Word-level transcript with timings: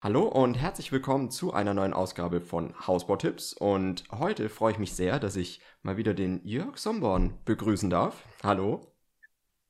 Hallo 0.00 0.28
und 0.28 0.54
herzlich 0.54 0.92
willkommen 0.92 1.28
zu 1.28 1.52
einer 1.52 1.74
neuen 1.74 1.92
Ausgabe 1.92 2.40
von 2.40 2.72
Hausbautipps. 2.86 3.52
Und 3.52 4.04
heute 4.12 4.48
freue 4.48 4.70
ich 4.70 4.78
mich 4.78 4.94
sehr, 4.94 5.18
dass 5.18 5.34
ich 5.34 5.60
mal 5.82 5.96
wieder 5.96 6.14
den 6.14 6.40
Jörg 6.46 6.78
Somborn 6.78 7.36
begrüßen 7.44 7.90
darf. 7.90 8.22
Hallo. 8.44 8.94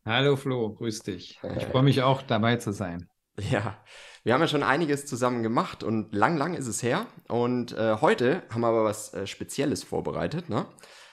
Hallo 0.05 0.37
Flo, 0.37 0.75
grüß 0.75 1.03
dich. 1.05 1.41
Ich 1.57 1.65
freue 1.65 1.83
mich 1.83 2.03
auch 2.03 2.21
dabei 2.21 2.57
zu 2.57 2.73
sein. 2.73 3.09
Ja, 3.41 3.83
wir 4.23 4.35
haben 4.35 4.43
ja 4.43 4.49
schon 4.49 4.63
einiges 4.63 5.07
zusammen 5.07 5.43
gemacht 5.43 5.83
und 5.83 6.15
lang, 6.15 6.37
lang 6.37 6.53
ist 6.53 6.67
es 6.67 6.83
her. 6.83 7.07
Und 7.29 7.73
äh, 7.73 7.97
heute 8.03 8.43
haben 8.51 8.61
wir 8.61 8.69
aber 8.69 8.85
was 8.85 9.15
äh, 9.15 9.27
Spezielles 9.27 9.83
vorbereitet, 9.83 10.51
ne? 10.51 10.67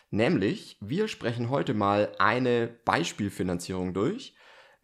Nämlich, 0.10 0.78
wir 0.82 1.08
sprechen 1.08 1.50
heute 1.50 1.74
mal 1.74 2.12
eine 2.20 2.68
Beispielfinanzierung 2.68 3.94
durch 3.94 4.35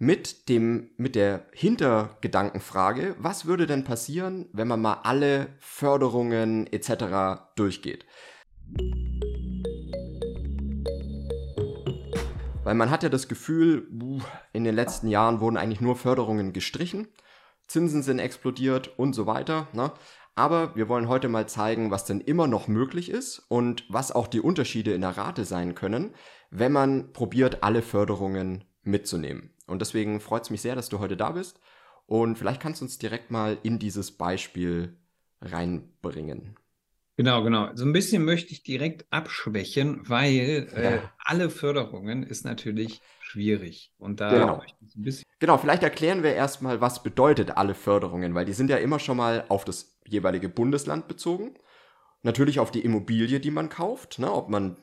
mit 0.02 0.50
dem, 0.50 0.90
mit 0.98 1.14
der 1.14 1.46
Hintergedankenfrage, 1.54 3.16
was 3.20 3.46
würde 3.46 3.68
denn 3.68 3.84
passieren, 3.84 4.50
wenn 4.52 4.68
man 4.68 4.82
mal 4.82 5.02
alle 5.04 5.50
Förderungen 5.60 6.66
etc. 6.66 7.44
durchgeht? 7.56 8.08
Weil 12.64 12.74
man 12.74 12.90
hat 12.90 13.04
ja 13.04 13.10
das 13.10 13.28
Gefühl, 13.28 13.88
in 14.54 14.64
den 14.64 14.74
letzten 14.74 15.08
Jahren 15.08 15.40
wurden 15.40 15.58
eigentlich 15.58 15.82
nur 15.82 15.96
Förderungen 15.96 16.52
gestrichen, 16.52 17.08
Zinsen 17.68 18.02
sind 18.02 18.18
explodiert 18.18 18.98
und 18.98 19.14
so 19.14 19.28
weiter. 19.28 19.68
Ne? 19.72 19.92
Aber 20.34 20.76
wir 20.76 20.90
wollen 20.90 21.10
heute 21.10 21.30
mal 21.30 21.48
zeigen, 21.48 21.92
was 21.92 22.06
denn 22.06 22.22
immer 22.22 22.48
noch 22.48 22.68
möglich 22.68 23.12
ist 23.12 23.46
und 23.50 23.86
was 23.88 24.12
auch 24.12 24.26
die 24.26 24.42
Unterschiede 24.42 24.96
in 24.96 25.02
der 25.02 25.16
Rate 25.16 25.46
sein 25.46 25.76
können, 25.76 26.16
wenn 26.50 26.72
man 26.72 27.14
probiert, 27.14 27.62
alle 27.62 27.84
Förderungen 27.84 28.64
mitzunehmen. 28.82 29.52
Und 29.72 29.80
deswegen 29.80 30.20
freut 30.20 30.44
es 30.44 30.50
mich 30.50 30.62
sehr, 30.62 30.76
dass 30.76 30.90
du 30.90 31.00
heute 31.00 31.18
da 31.18 31.32
bist. 31.32 31.60
Und 32.06 32.38
vielleicht 32.38 32.62
kannst 32.62 32.82
du 32.82 32.86
uns 32.86 32.98
direkt 32.98 33.32
mal 33.32 33.58
in 33.64 33.80
dieses 33.80 34.12
Beispiel 34.12 34.98
reinbringen. 35.42 36.58
Genau, 37.18 37.44
genau. 37.44 37.70
So 37.76 37.86
ein 37.86 37.94
bisschen 37.94 38.24
möchte 38.24 38.52
ich 38.52 38.64
direkt 38.64 39.06
abschwächen, 39.12 40.10
weil 40.10 40.68
äh, 40.74 40.84
ja. 40.84 40.90
äh, 40.92 41.00
alle 41.20 41.50
Förderungen 41.50 42.24
ist 42.24 42.46
natürlich 42.46 43.02
schwierig. 43.22 43.94
Und 43.98 44.20
da 44.20 44.32
genau. 44.32 44.62
ein 44.96 45.04
bisschen. 45.04 45.26
Genau, 45.40 45.58
vielleicht 45.58 45.84
erklären 45.84 46.24
wir 46.24 46.34
erstmal, 46.34 46.82
was 46.82 47.04
bedeutet 47.04 47.58
alle 47.58 47.76
Förderungen, 47.76 48.34
weil 48.34 48.46
die 48.46 48.54
sind 48.54 48.70
ja 48.70 48.78
immer 48.78 49.00
schon 49.00 49.18
mal 49.18 49.46
auf 49.50 49.66
das 49.66 50.00
jeweilige 50.06 50.50
Bundesland 50.50 51.08
bezogen. 51.08 51.56
Natürlich 52.24 52.60
auf 52.60 52.72
die 52.72 52.82
Immobilie, 52.82 53.40
die 53.40 53.52
man 53.52 53.70
kauft, 53.70 54.20
ne, 54.20 54.32
ob 54.32 54.50
man 54.50 54.78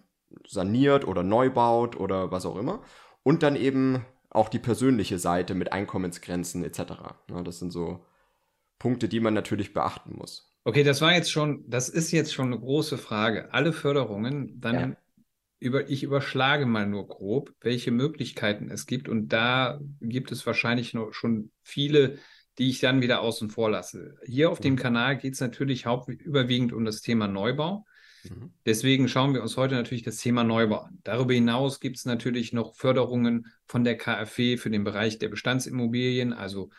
saniert 0.47 1.07
oder 1.07 1.23
neu 1.23 1.51
baut 1.51 1.97
oder 1.99 2.31
was 2.31 2.47
auch 2.47 2.57
immer. 2.57 2.83
Und 3.23 3.43
dann 3.43 3.57
eben 3.57 4.05
auch 4.31 4.49
die 4.49 4.59
persönliche 4.59 5.19
Seite 5.19 5.55
mit 5.55 5.73
Einkommensgrenzen 5.73 6.65
etc. 6.65 6.81
Ja, 7.31 7.43
das 7.43 7.59
sind 7.59 7.71
so 7.71 8.05
Punkte, 8.79 9.09
die 9.09 9.21
man 9.21 9.35
natürlich 9.35 9.73
beachten 9.73 10.17
muss. 10.17 10.53
Okay, 10.65 10.85
das 10.85 11.01
war 11.01 11.15
jetzt 11.15 11.31
schon, 11.31 11.65
das 11.67 11.89
ist 11.89 12.13
jetzt 12.13 12.35
schon 12.35 12.47
eine 12.47 12.59
große 12.59 12.99
Frage. 12.99 13.53
Alle 13.53 13.73
Förderungen, 13.73 14.61
dann 14.61 14.91
ja. 14.91 14.97
über, 15.61 15.89
ich 15.89 16.03
überschlage 16.03 16.67
mal 16.67 16.87
nur 16.87 17.09
grob, 17.09 17.55
welche 17.61 17.91
Möglichkeiten 17.91 18.71
es 18.71 18.87
gibt. 18.87 19.09
Und 19.09 19.29
da 19.29 19.81
gibt 20.01 20.31
es 20.31 20.47
wahrscheinlich 20.47 20.93
noch 20.95 21.15
schon 21.15 21.51
viele, 21.63 22.19
die 22.59 22.69
ich 22.69 22.81
dann 22.81 23.01
wieder 23.01 23.23
außen 23.23 23.51
vor 23.51 23.71
lasse. 23.71 24.19
Hier 24.27 24.51
auf 24.51 24.59
mhm. 24.59 24.65
dem 24.65 24.77
Kanal 24.77 25.17
geht 25.17 25.35
es 25.35 25.41
natürlich 25.41 25.87
hauptüberwiegend 25.87 26.73
um 26.73 26.85
das 26.85 27.01
Thema 27.01 27.29
Neubau. 27.29 27.87
Mhm. 28.25 28.53
Deswegen 28.67 29.09
schauen 29.09 29.35
wir 29.35 29.43
uns 29.43 29.57
heute 29.57 29.75
natürlich 29.75 30.03
das 30.03 30.17
Thema 30.17 30.45
Neubau 30.45 30.81
an. 30.81 30.99
Darüber 31.05 31.35
hinaus 31.35 31.81
gibt 31.81 31.97
es 31.97 32.05
natürlich 32.05 32.53
noch 32.53 32.75
Förderungen 32.75 33.47
von 33.67 33.85
der 33.85 33.97
KfW 33.97 34.57
für 34.57 34.71
den 34.71 34.85
Bereich 34.85 35.19
der 35.19 35.29
Bestandsimmobilien, 35.29 36.33
also 36.33 36.71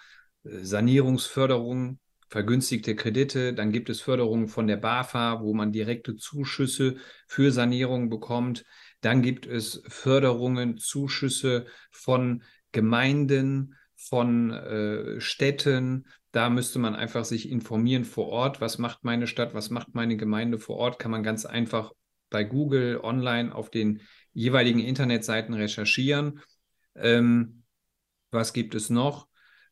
äh, 0.44 0.64
Sanierungsförderungen, 0.64 2.00
vergünstigte 2.30 2.96
Kredite. 2.96 3.54
Dann 3.54 3.72
gibt 3.72 3.90
es 3.90 4.02
Förderungen 4.02 4.48
von 4.48 4.68
der 4.68 4.78
BAFA, 4.78 5.42
wo 5.42 5.54
man 5.54 5.72
direkte 5.72 6.16
Zuschüsse 6.16 6.98
für 7.28 7.52
Sanierungen 7.52 8.10
bekommt. 8.10 8.66
Dann 9.02 9.22
gibt 9.22 9.46
es 9.46 9.82
Förderungen, 9.88 10.78
Zuschüsse 10.78 11.66
von 11.92 12.44
Gemeinden, 12.72 13.76
von 13.96 14.52
äh, 14.52 15.20
Städten, 15.20 16.06
da 16.32 16.50
müsste 16.50 16.80
man 16.80 16.96
einfach 16.96 17.26
sich 17.26 17.50
informieren 17.50 18.06
vor 18.06 18.28
Ort. 18.28 18.62
Was 18.62 18.78
macht 18.78 19.04
meine 19.04 19.28
Stadt? 19.28 19.54
Was 19.54 19.70
macht 19.70 19.96
meine 19.96 20.18
Gemeinde 20.18 20.60
vor 20.60 20.78
Ort? 20.78 21.00
Kann 21.00 21.12
man 21.12 21.24
ganz 21.24 21.46
einfach 21.46 21.94
bei 22.30 22.44
Google 22.44 23.00
online 23.02 23.54
auf 23.54 23.70
den 23.70 24.02
jeweiligen 24.34 24.80
Internetseiten 24.80 25.54
recherchieren. 25.56 26.42
Ähm, 26.96 27.64
was 28.32 28.54
gibt 28.54 28.76
es 28.76 28.90
noch? 28.90 29.29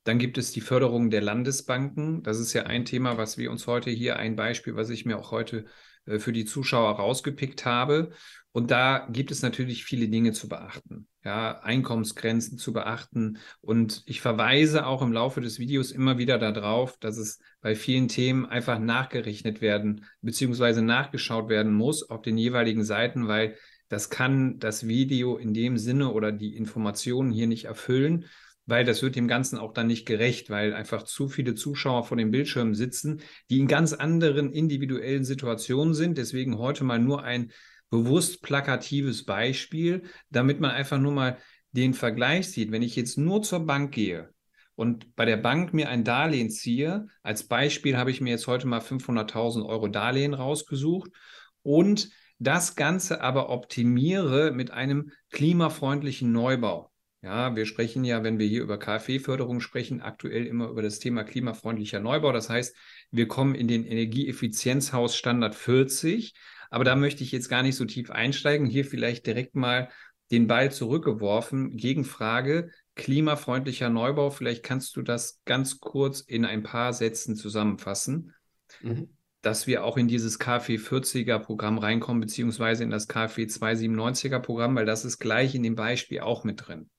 Dann 0.08 0.20
gibt 0.20 0.38
es 0.38 0.54
die 0.54 0.62
Förderung 0.62 1.10
der 1.10 1.22
Landesbanken. 1.22 2.24
Das 2.24 2.40
ist 2.40 2.54
ja 2.54 2.64
ein 2.64 2.86
Thema, 2.86 3.18
was 3.18 3.38
wir 3.38 3.52
uns 3.52 3.68
heute 3.68 3.90
hier, 3.90 4.16
ein 4.16 4.38
Beispiel, 4.38 4.78
was 4.78 4.90
ich 4.90 5.06
mir 5.06 5.18
auch 5.20 5.32
heute 5.32 5.66
äh, 6.06 6.18
für 6.18 6.32
die 6.32 6.46
Zuschauer 6.46 6.92
rausgepickt 6.92 7.66
habe. 7.66 8.12
Und 8.54 8.72
da 8.72 9.06
gibt 9.12 9.32
es 9.32 9.42
natürlich 9.42 9.84
viele 9.84 10.08
Dinge 10.08 10.32
zu 10.32 10.48
beachten, 10.48 11.10
ja, 11.26 11.60
Einkommensgrenzen 11.60 12.58
zu 12.58 12.72
beachten. 12.72 13.40
Und 13.60 14.04
ich 14.06 14.22
verweise 14.22 14.86
auch 14.86 15.02
im 15.02 15.12
Laufe 15.12 15.42
des 15.42 15.60
Videos 15.60 15.92
immer 15.92 16.18
wieder 16.18 16.38
darauf, 16.40 16.98
dass 17.00 17.18
es 17.18 17.40
bei 17.60 17.76
vielen 17.76 18.08
Themen 18.08 18.46
einfach 18.46 18.80
nachgerechnet 18.80 19.60
werden, 19.60 20.06
beziehungsweise 20.22 20.82
nachgeschaut 20.82 21.50
werden 21.50 21.74
muss 21.74 22.10
auf 22.10 22.22
den 22.22 22.38
jeweiligen 22.38 22.86
Seiten, 22.86 23.28
weil 23.28 23.58
das 23.90 24.10
kann 24.10 24.58
das 24.58 24.88
Video 24.88 25.36
in 25.36 25.54
dem 25.54 25.78
Sinne 25.78 26.14
oder 26.14 26.32
die 26.32 26.56
Informationen 26.56 27.34
hier 27.34 27.48
nicht 27.48 27.66
erfüllen, 27.66 28.26
weil 28.68 28.86
das 28.86 29.02
wird 29.02 29.16
dem 29.16 29.28
Ganzen 29.28 29.58
auch 29.58 29.74
dann 29.74 29.88
nicht 29.88 30.06
gerecht, 30.06 30.50
weil 30.52 30.74
einfach 30.74 31.04
zu 31.04 31.28
viele 31.28 31.56
Zuschauer 31.56 32.04
vor 32.04 32.18
dem 32.18 32.32
Bildschirm 32.32 32.76
sitzen, 32.76 33.22
die 33.50 33.60
in 33.60 33.68
ganz 33.68 33.94
anderen 33.94 34.52
individuellen 34.52 35.24
Situationen 35.24 35.94
sind. 35.94 36.18
Deswegen 36.18 36.60
heute 36.60 36.84
mal 36.84 37.00
nur 37.00 37.24
ein 37.24 37.52
bewusst 37.90 38.44
plakatives 38.44 39.26
Beispiel, 39.26 40.04
damit 40.30 40.60
man 40.60 40.72
einfach 40.72 41.00
nur 41.00 41.14
mal 41.14 41.38
den 41.72 41.94
Vergleich 41.94 42.52
sieht. 42.52 42.72
Wenn 42.72 42.82
ich 42.82 42.96
jetzt 42.98 43.18
nur 43.18 43.42
zur 43.42 43.66
Bank 43.66 43.94
gehe 43.94 44.30
und 44.76 45.16
bei 45.16 45.24
der 45.24 45.38
Bank 45.38 45.74
mir 45.74 45.88
ein 45.90 46.04
Darlehen 46.04 46.50
ziehe, 46.50 47.08
als 47.24 47.48
Beispiel 47.48 47.98
habe 47.98 48.12
ich 48.12 48.20
mir 48.20 48.32
jetzt 48.32 48.48
heute 48.48 48.68
mal 48.68 48.82
500.000 48.82 49.66
Euro 49.66 49.88
Darlehen 49.88 50.34
rausgesucht 50.34 51.10
und 51.64 52.10
das 52.38 52.76
Ganze 52.76 53.22
aber 53.22 53.50
optimiere 53.50 54.52
mit 54.52 54.72
einem 54.72 55.12
klimafreundlichen 55.32 56.32
Neubau. 56.34 56.92
Ja, 57.28 57.58
wir 57.58 57.66
sprechen 57.66 58.06
ja, 58.06 58.24
wenn 58.24 58.40
wir 58.40 58.48
hier 58.48 58.62
über 58.62 58.80
KfW-Förderung 58.80 59.60
sprechen, 59.60 60.00
aktuell 60.00 60.46
immer 60.46 60.70
über 60.70 60.82
das 60.82 61.00
Thema 61.00 61.26
klimafreundlicher 61.26 62.00
Neubau. 62.00 62.32
Das 62.32 62.50
heißt, 62.50 62.74
wir 63.12 63.28
kommen 63.28 63.54
in 63.54 63.68
den 63.68 63.84
Energieeffizienzhausstandard 63.84 65.54
40. 65.54 66.34
Aber 66.70 66.86
da 66.86 66.96
möchte 66.96 67.26
ich 67.26 67.34
jetzt 67.34 67.50
gar 67.50 67.64
nicht 67.64 67.76
so 67.76 67.84
tief 67.84 68.12
einsteigen. 68.12 68.66
Hier 68.66 68.86
vielleicht 68.86 69.26
direkt 69.28 69.56
mal 69.56 69.90
den 70.32 70.48
Ball 70.48 70.72
zurückgeworfen. 70.72 71.76
Gegenfrage, 71.76 72.70
klimafreundlicher 72.96 73.90
Neubau. 73.90 74.30
Vielleicht 74.30 74.64
kannst 74.64 74.96
du 74.96 75.02
das 75.02 75.42
ganz 75.44 75.82
kurz 75.82 76.22
in 76.22 76.46
ein 76.46 76.64
paar 76.64 76.94
Sätzen 76.94 77.36
zusammenfassen, 77.36 78.36
mhm. 78.82 79.10
dass 79.42 79.68
wir 79.68 79.84
auch 79.84 79.98
in 79.98 80.08
dieses 80.08 80.40
KfW 80.40 80.78
40er 80.78 81.40
Programm 81.40 81.78
reinkommen, 81.78 82.22
beziehungsweise 82.22 82.86
in 82.86 82.90
das 82.90 83.10
KfW 83.10 83.44
297er 83.44 84.40
Programm, 84.40 84.78
weil 84.78 84.86
das 84.86 85.04
ist 85.04 85.20
gleich 85.20 85.56
in 85.56 85.64
dem 85.64 85.76
Beispiel 85.76 86.22
auch 86.22 86.46
mit 86.46 86.66
drin. 86.66 86.90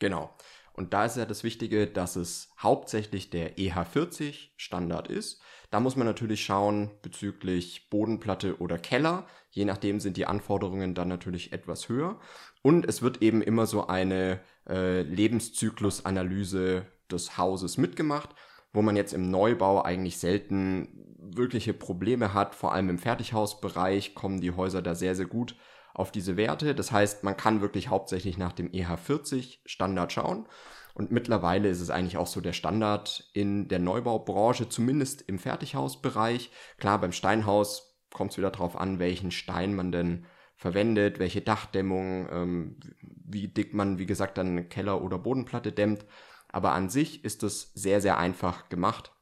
Genau. 0.00 0.34
Und 0.72 0.94
da 0.94 1.04
ist 1.04 1.16
ja 1.16 1.26
das 1.26 1.44
Wichtige, 1.44 1.86
dass 1.86 2.16
es 2.16 2.52
hauptsächlich 2.58 3.30
der 3.30 3.58
EH40 3.58 4.48
Standard 4.56 5.08
ist. 5.08 5.40
Da 5.70 5.78
muss 5.78 5.94
man 5.94 6.06
natürlich 6.06 6.44
schauen 6.44 6.90
bezüglich 7.02 7.90
Bodenplatte 7.90 8.58
oder 8.60 8.78
Keller. 8.78 9.26
Je 9.50 9.64
nachdem 9.64 10.00
sind 10.00 10.16
die 10.16 10.26
Anforderungen 10.26 10.94
dann 10.94 11.08
natürlich 11.08 11.52
etwas 11.52 11.88
höher. 11.88 12.18
Und 12.62 12.86
es 12.88 13.02
wird 13.02 13.22
eben 13.22 13.42
immer 13.42 13.66
so 13.66 13.88
eine 13.88 14.40
äh, 14.68 15.02
Lebenszyklusanalyse 15.02 16.86
des 17.10 17.36
Hauses 17.36 17.76
mitgemacht, 17.76 18.30
wo 18.72 18.80
man 18.82 18.96
jetzt 18.96 19.12
im 19.12 19.30
Neubau 19.30 19.82
eigentlich 19.82 20.18
selten 20.18 20.88
wirkliche 21.18 21.74
Probleme 21.74 22.32
hat. 22.32 22.54
Vor 22.54 22.72
allem 22.72 22.88
im 22.88 22.98
Fertighausbereich 22.98 24.14
kommen 24.14 24.40
die 24.40 24.52
Häuser 24.52 24.82
da 24.82 24.94
sehr, 24.94 25.14
sehr 25.14 25.26
gut 25.26 25.56
auf 25.94 26.12
diese 26.12 26.36
Werte. 26.36 26.74
Das 26.74 26.92
heißt, 26.92 27.24
man 27.24 27.36
kann 27.36 27.60
wirklich 27.60 27.88
hauptsächlich 27.88 28.38
nach 28.38 28.52
dem 28.52 28.70
EH40 28.70 29.58
Standard 29.64 30.12
schauen. 30.12 30.46
Und 30.94 31.12
mittlerweile 31.12 31.68
ist 31.68 31.80
es 31.80 31.90
eigentlich 31.90 32.16
auch 32.16 32.26
so 32.26 32.40
der 32.40 32.52
Standard 32.52 33.30
in 33.32 33.68
der 33.68 33.78
Neubaubranche, 33.78 34.68
zumindest 34.68 35.22
im 35.22 35.38
Fertighausbereich. 35.38 36.50
Klar, 36.78 37.00
beim 37.00 37.12
Steinhaus 37.12 37.98
kommt 38.12 38.32
es 38.32 38.38
wieder 38.38 38.50
darauf 38.50 38.76
an, 38.76 38.98
welchen 38.98 39.30
Stein 39.30 39.74
man 39.74 39.92
denn 39.92 40.26
verwendet, 40.56 41.18
welche 41.18 41.40
Dachdämmung, 41.40 42.28
ähm, 42.30 42.80
wie 43.00 43.48
dick 43.48 43.72
man, 43.72 43.98
wie 43.98 44.06
gesagt, 44.06 44.36
dann 44.36 44.68
Keller- 44.68 45.02
oder 45.02 45.18
Bodenplatte 45.18 45.72
dämmt. 45.72 46.04
Aber 46.48 46.72
an 46.72 46.90
sich 46.90 47.24
ist 47.24 47.42
es 47.42 47.72
sehr, 47.74 48.00
sehr 48.00 48.18
einfach 48.18 48.68
gemacht, 48.68 49.12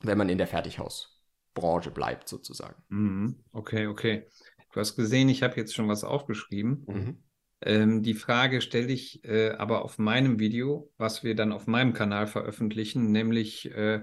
wenn 0.00 0.16
man 0.16 0.28
in 0.28 0.38
der 0.38 0.46
Fertighausbranche 0.46 1.90
bleibt, 1.90 2.28
sozusagen. 2.28 2.82
Mhm. 2.88 3.44
Okay, 3.52 3.88
okay. 3.88 4.26
Du 4.72 4.80
hast 4.80 4.96
gesehen, 4.96 5.28
ich 5.28 5.42
habe 5.42 5.56
jetzt 5.56 5.74
schon 5.74 5.88
was 5.88 6.04
aufgeschrieben. 6.04 6.84
Mhm. 6.86 7.22
Ähm, 7.62 8.02
die 8.02 8.14
Frage 8.14 8.60
stelle 8.60 8.92
ich 8.92 9.24
äh, 9.24 9.50
aber 9.50 9.84
auf 9.84 9.98
meinem 9.98 10.38
Video, 10.38 10.90
was 10.96 11.24
wir 11.24 11.34
dann 11.34 11.52
auf 11.52 11.66
meinem 11.66 11.92
Kanal 11.92 12.26
veröffentlichen, 12.26 13.10
nämlich 13.10 13.70
äh, 13.70 13.98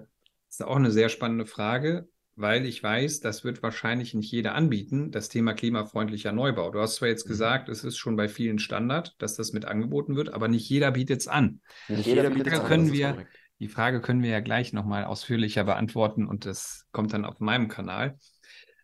Das 0.48 0.60
ist 0.60 0.64
auch 0.64 0.75
eine 0.75 0.92
sehr 0.92 1.10
spannende 1.10 1.46
Frage, 1.46 2.08
weil 2.36 2.68
ich 2.68 2.84
weiß, 2.84 3.19
das 3.19 3.44
wird 3.44 3.64
wahrscheinlich 3.64 4.14
nicht 4.14 4.31
jeder 4.31 4.54
anbieten, 4.54 5.10
das 5.10 5.30
Thema 5.30 5.54
klimafreundlicher 5.54 6.31
Neubau. 6.31 6.69
Du 6.69 6.80
hast 6.80 6.96
zwar 6.96 7.08
jetzt 7.08 7.25
mhm. 7.25 7.30
gesagt, 7.30 7.69
es 7.69 7.84
ist 7.84 7.98
schon 7.98 8.16
bei 8.16 8.28
vielen 8.28 8.60
Standard, 8.60 9.16
dass 9.18 9.36
das 9.36 9.54
mit 9.54 9.66
angeboten 9.66 10.16
wird, 10.16 10.31
aber 10.34 10.48
nicht 10.48 10.69
jeder 10.69 10.92
bietet 10.92 11.22
es 11.22 11.28
an. 11.28 11.62
Nicht 11.88 12.06
jeder 12.06 12.30
bietet 12.30 12.54
es 12.54 12.60
an. 12.60 12.68
Können 12.68 12.94
wir, 12.94 13.25
die 13.60 13.69
Frage 13.69 14.02
können 14.02 14.22
wir 14.22 14.30
ja 14.30 14.40
gleich 14.40 14.72
nochmal 14.72 15.04
ausführlicher 15.04 15.64
beantworten 15.64 16.28
und 16.28 16.46
das 16.46 16.86
kommt 16.92 17.12
dann 17.12 17.25
auf 17.25 17.40
meinem 17.40 17.69
Kanal. 17.69 18.19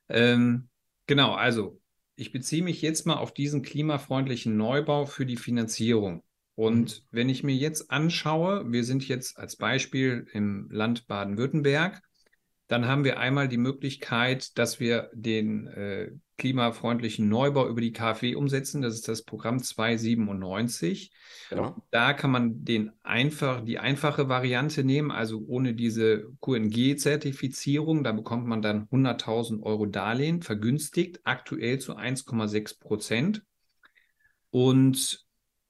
Ähm, 0.10 0.70
genau, 1.08 1.34
also 1.34 1.80
ich 2.16 2.32
beziehe 2.32 2.64
mich 2.64 2.82
jetzt 2.82 3.06
mal 3.06 3.16
auf 3.16 3.34
diesen 3.34 3.62
klimafreundlichen 3.62 4.56
Neubau 4.56 5.06
für 5.06 5.26
die 5.26 5.38
Finanzierung. 5.38 6.24
Und 6.56 7.00
mhm. 7.00 7.06
wenn 7.12 7.30
ich 7.30 7.44
mir 7.44 7.56
jetzt 7.56 7.90
anschaue, 7.90 8.72
wir 8.72 8.84
sind 8.84 9.08
jetzt 9.08 9.38
als 9.38 9.56
Beispiel 9.56 10.28
im 10.34 10.70
Land 10.70 11.08
Baden-Württemberg, 11.08 12.02
dann 12.74 12.88
haben 12.88 13.04
wir 13.04 13.20
einmal 13.20 13.48
die 13.48 13.60
Möglichkeit, 13.60 14.58
dass 14.58 14.80
wir 14.80 15.12
den 15.14 15.68
äh, 15.68 16.10
klimafreundlichen 16.40 17.30
Neubau 17.30 17.70
über 17.70 17.82
die 17.82 17.94
KfW 17.94 18.34
umsetzen. 18.34 18.82
Das 18.82 18.96
ist 18.96 19.08
das 19.08 19.22
Programm 19.22 19.62
297. 19.62 21.12
Genau. 21.52 21.86
Da 21.92 22.14
kann 22.14 22.32
man 22.32 22.66
den 22.66 22.90
einfach, 23.04 23.64
die 23.64 23.78
einfache 23.78 24.28
Variante 24.28 24.84
nehmen, 24.84 25.12
also 25.12 25.44
ohne 25.46 25.76
diese 25.76 26.32
QNG-Zertifizierung. 26.42 28.04
Da 28.04 28.12
bekommt 28.12 28.48
man 28.48 28.64
dann 28.64 28.88
100.000 28.88 29.62
Euro 29.62 29.86
Darlehen, 29.86 30.42
vergünstigt, 30.42 31.20
aktuell 31.26 31.78
zu 31.78 31.96
1,6 31.96 32.80
Prozent. 32.80 33.44
Und 34.50 35.23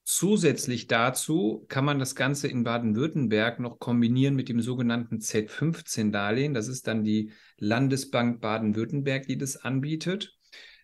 Zusätzlich 0.05 0.88
dazu 0.88 1.65
kann 1.69 1.85
man 1.85 1.97
das 1.97 2.13
Ganze 2.13 2.50
in 2.50 2.63
Baden-Württemberg 2.63 3.59
noch 3.59 3.79
kombinieren 3.79 4.35
mit 4.35 4.50
dem 4.50 4.59
sogenannten 4.59 5.19
Z15-Darlehen. 5.19 6.53
Das 6.53 6.67
ist 6.67 6.88
dann 6.88 7.05
die 7.05 7.31
Landesbank 7.57 8.41
Baden-Württemberg, 8.41 9.27
die 9.27 9.38
das 9.38 9.55
anbietet. 9.55 10.38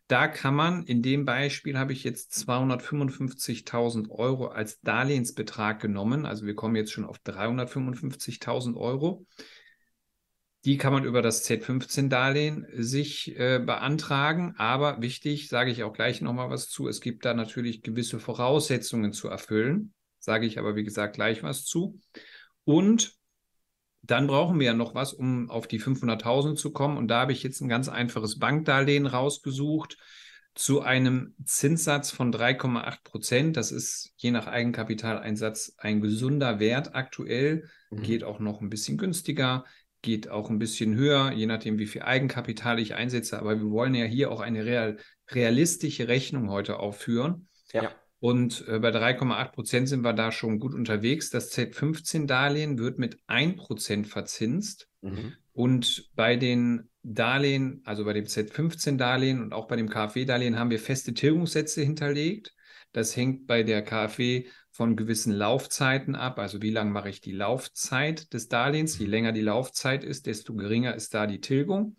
Da 0.07 0.27
kann 0.27 0.55
man, 0.55 0.85
in 0.85 1.03
dem 1.03 1.25
Beispiel 1.25 1.77
habe 1.77 1.93
ich 1.93 2.03
jetzt 2.03 2.31
255.000 2.49 4.09
Euro 4.09 4.47
als 4.47 4.79
Darlehensbetrag 4.81 5.79
genommen. 5.79 6.25
Also 6.25 6.45
wir 6.45 6.55
kommen 6.55 6.75
jetzt 6.75 6.91
schon 6.91 7.05
auf 7.05 7.17
355.000 7.19 8.75
Euro. 8.75 9.27
Die 10.65 10.77
kann 10.77 10.91
man 10.91 11.05
über 11.05 11.21
das 11.21 11.49
Z15-Darlehen 11.49 12.67
sich 12.73 13.37
äh, 13.39 13.59
beantragen. 13.59 14.55
Aber 14.57 15.01
wichtig, 15.01 15.47
sage 15.47 15.71
ich 15.71 15.83
auch 15.83 15.93
gleich 15.93 16.21
nochmal 16.21 16.49
was 16.49 16.69
zu, 16.69 16.87
es 16.87 16.99
gibt 16.99 17.23
da 17.23 17.33
natürlich 17.33 17.81
gewisse 17.81 18.19
Voraussetzungen 18.19 19.13
zu 19.13 19.29
erfüllen. 19.29 19.93
Sage 20.19 20.45
ich 20.45 20.59
aber, 20.59 20.75
wie 20.75 20.83
gesagt, 20.83 21.15
gleich 21.15 21.43
was 21.43 21.63
zu. 21.63 21.99
Und 22.65 23.13
dann 24.01 24.27
brauchen 24.27 24.59
wir 24.59 24.67
ja 24.67 24.73
noch 24.73 24.95
was, 24.95 25.13
um 25.13 25.49
auf 25.49 25.67
die 25.67 25.79
500.000 25.79 26.55
zu 26.55 26.71
kommen. 26.71 26.97
Und 26.97 27.07
da 27.07 27.21
habe 27.21 27.31
ich 27.31 27.43
jetzt 27.43 27.61
ein 27.61 27.69
ganz 27.69 27.87
einfaches 27.87 28.37
Bankdarlehen 28.39 29.05
rausgesucht 29.05 29.97
zu 30.55 30.81
einem 30.81 31.35
Zinssatz 31.45 32.11
von 32.11 32.33
3,8 32.33 33.03
Prozent. 33.03 33.57
Das 33.57 33.71
ist 33.71 34.11
je 34.17 34.31
nach 34.31 34.47
Eigenkapitaleinsatz 34.47 35.75
ein 35.77 36.01
gesunder 36.01 36.59
Wert 36.59 36.95
aktuell. 36.95 37.69
Mhm. 37.91 38.01
Geht 38.01 38.23
auch 38.23 38.39
noch 38.39 38.61
ein 38.61 38.69
bisschen 38.69 38.97
günstiger 38.97 39.63
geht 40.01 40.29
auch 40.29 40.49
ein 40.49 40.59
bisschen 40.59 40.95
höher, 40.95 41.31
je 41.31 41.45
nachdem, 41.45 41.77
wie 41.77 41.85
viel 41.85 42.03
Eigenkapital 42.03 42.79
ich 42.79 42.95
einsetze. 42.95 43.39
Aber 43.39 43.59
wir 43.59 43.69
wollen 43.69 43.95
ja 43.95 44.05
hier 44.05 44.31
auch 44.31 44.39
eine 44.39 44.65
real, 44.65 44.97
realistische 45.29 46.07
Rechnung 46.07 46.49
heute 46.49 46.79
aufführen. 46.79 47.47
Ja. 47.73 47.91
Und 48.19 48.67
äh, 48.67 48.79
bei 48.79 48.89
3,8 48.89 49.51
Prozent 49.51 49.89
sind 49.89 50.01
wir 50.01 50.13
da 50.13 50.31
schon 50.31 50.59
gut 50.59 50.73
unterwegs. 50.73 51.29
Das 51.29 51.51
Z15-Darlehen 51.57 52.77
wird 52.77 52.99
mit 52.99 53.17
1 53.27 53.57
Prozent 53.57 54.07
verzinst. 54.07 54.87
Mhm. 55.01 55.33
Und 55.53 56.09
bei 56.15 56.35
den 56.35 56.89
Darlehen, 57.01 57.81
also 57.85 58.03
bei 58.03 58.13
dem 58.13 58.25
Z15-Darlehen 58.25 59.41
und 59.41 59.53
auch 59.53 59.67
bei 59.67 59.77
dem 59.77 59.89
KfW-Darlehen 59.89 60.59
haben 60.59 60.69
wir 60.69 60.79
feste 60.79 61.13
Tilgungssätze 61.13 61.81
hinterlegt. 61.81 62.53
Das 62.91 63.15
hängt 63.15 63.47
bei 63.47 63.63
der 63.63 63.83
KfW 63.83 64.47
von 64.79 64.95
gewissen 64.95 65.33
Laufzeiten 65.33 66.15
ab. 66.15 66.39
Also 66.39 66.61
wie 66.61 66.69
lange 66.69 66.91
mache 66.91 67.09
ich 67.09 67.19
die 67.19 67.33
Laufzeit 67.33 68.31
des 68.31 68.47
Darlehens? 68.47 68.97
Je 68.97 69.07
länger 69.07 69.33
die 69.33 69.41
Laufzeit 69.41 70.05
ist, 70.05 70.25
desto 70.25 70.55
geringer 70.55 70.95
ist 70.95 71.13
da 71.13 71.27
die 71.27 71.41
Tilgung. 71.41 71.97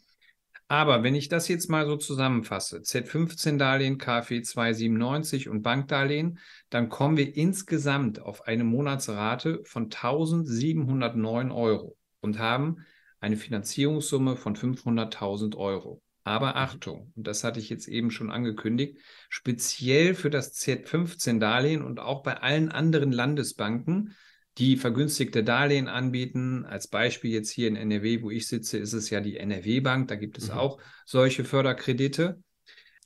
Aber 0.66 1.02
wenn 1.02 1.14
ich 1.14 1.28
das 1.28 1.46
jetzt 1.48 1.68
mal 1.68 1.84
so 1.84 1.98
zusammenfasse, 1.98 2.78
Z15-Darlehen, 2.78 3.98
KfW 3.98 4.40
297 4.40 5.50
und 5.50 5.60
Bankdarlehen, 5.60 6.38
dann 6.70 6.88
kommen 6.88 7.18
wir 7.18 7.36
insgesamt 7.36 8.18
auf 8.22 8.46
eine 8.46 8.64
Monatsrate 8.64 9.60
von 9.64 9.90
1709 9.90 11.50
Euro 11.50 11.98
und 12.22 12.38
haben 12.38 12.86
eine 13.20 13.36
Finanzierungssumme 13.36 14.36
von 14.36 14.56
500.000 14.56 15.54
Euro. 15.54 16.00
Aber 16.22 16.56
Achtung, 16.56 17.12
und 17.16 17.26
das 17.26 17.44
hatte 17.44 17.60
ich 17.60 17.70
jetzt 17.70 17.88
eben 17.88 18.10
schon 18.10 18.30
angekündigt, 18.30 18.98
speziell 19.28 20.14
für 20.14 20.30
das 20.30 20.54
Z15-Darlehen 20.54 21.82
und 21.82 21.98
auch 21.98 22.22
bei 22.22 22.36
allen 22.36 22.70
anderen 22.70 23.10
Landesbanken, 23.10 24.14
die 24.58 24.76
vergünstigte 24.76 25.42
Darlehen 25.42 25.88
anbieten. 25.88 26.66
Als 26.66 26.88
Beispiel 26.88 27.30
jetzt 27.30 27.50
hier 27.50 27.68
in 27.68 27.76
NRW, 27.76 28.22
wo 28.22 28.30
ich 28.30 28.46
sitze, 28.48 28.78
ist 28.78 28.92
es 28.92 29.08
ja 29.08 29.20
die 29.20 29.38
NRW-Bank. 29.38 30.08
Da 30.08 30.16
gibt 30.16 30.36
es 30.38 30.48
mhm. 30.48 30.58
auch 30.58 30.80
solche 31.06 31.44
Förderkredite. 31.44 32.42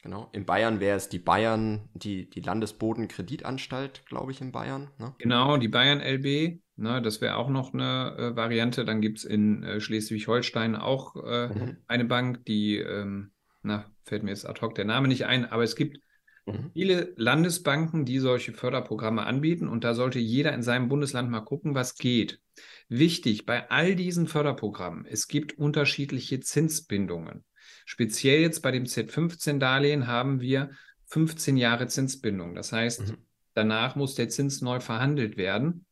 Genau. 0.03 0.29
In 0.33 0.45
Bayern 0.45 0.81
wäre 0.81 0.97
es 0.97 1.09
die 1.09 1.19
Bayern, 1.19 1.89
die, 1.95 2.29
die 2.29 2.41
Landesbodenkreditanstalt, 2.41 4.05
glaube 4.07 4.33
ich, 4.33 4.41
in 4.41 4.53
Bayern. 4.53 4.91
Ne? 4.99 5.15
Genau, 5.19 5.57
die 5.57 5.69
Bayern 5.69 6.01
LB. 6.01 6.61
Ne, 6.77 7.01
das 7.01 7.21
wäre 7.21 7.37
auch 7.37 7.49
noch 7.49 7.73
eine 7.73 8.17
äh, 8.19 8.37
Variante. 8.37 8.85
Dann 8.85 9.01
gibt 9.01 9.19
es 9.19 9.25
in 9.25 9.63
äh, 9.63 9.81
Schleswig-Holstein 9.81 10.75
auch 10.75 11.15
äh, 11.25 11.49
mhm. 11.49 11.77
eine 11.87 12.05
Bank, 12.05 12.45
die, 12.47 12.79
ähm, 12.79 13.31
na, 13.63 13.85
fällt 14.03 14.25
mir 14.25 14.31
jetzt 14.31 14.49
ad 14.49 14.61
hoc 14.61 14.75
der 14.75 14.85
Name 14.85 15.07
nicht 15.07 15.25
ein, 15.27 15.45
aber 15.45 15.63
es 15.63 15.77
gibt 15.77 16.01
mhm. 16.47 16.73
viele 16.73 17.13
Landesbanken, 17.17 18.05
die 18.05 18.19
solche 18.19 18.53
Förderprogramme 18.53 19.25
anbieten 19.25 19.69
und 19.69 19.85
da 19.85 19.95
sollte 19.95 20.19
jeder 20.19 20.53
in 20.53 20.63
seinem 20.63 20.89
Bundesland 20.89 21.31
mal 21.31 21.43
gucken, 21.43 21.77
was 21.77 21.95
geht. 21.95 22.41
Wichtig 22.89 23.47
bei 23.47 23.71
all 23.71 23.95
diesen 23.95 24.27
Förderprogrammen, 24.27 25.07
es 25.07 25.29
gibt 25.29 25.57
unterschiedliche 25.57 26.41
Zinsbindungen. 26.41 27.45
Speziell 27.85 28.41
jetzt 28.41 28.63
bei 28.63 28.73
dem 28.73 28.85
Z15-Darlehen 28.85 30.09
haben 30.09 30.41
wir 30.41 30.71
15 31.07 31.57
Jahre 31.57 31.87
Zinsbindung. 31.87 32.57
Das 32.57 32.73
heißt, 32.73 33.09
mhm. 33.09 33.19
danach 33.53 33.95
muss 33.95 34.17
der 34.17 34.29
Zins 34.29 34.61
neu 34.61 34.81
verhandelt 34.81 35.37
werden. 35.37 35.87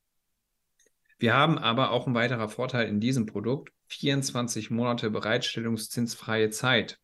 Wir 1.22 1.34
haben 1.34 1.56
aber 1.56 1.92
auch 1.92 2.08
ein 2.08 2.14
weiterer 2.14 2.48
Vorteil 2.48 2.88
in 2.88 2.98
diesem 2.98 3.26
Produkt, 3.26 3.72
24 3.90 4.72
Monate 4.72 5.08
bereitstellungszinsfreie 5.08 6.50
Zeit. 6.50 6.98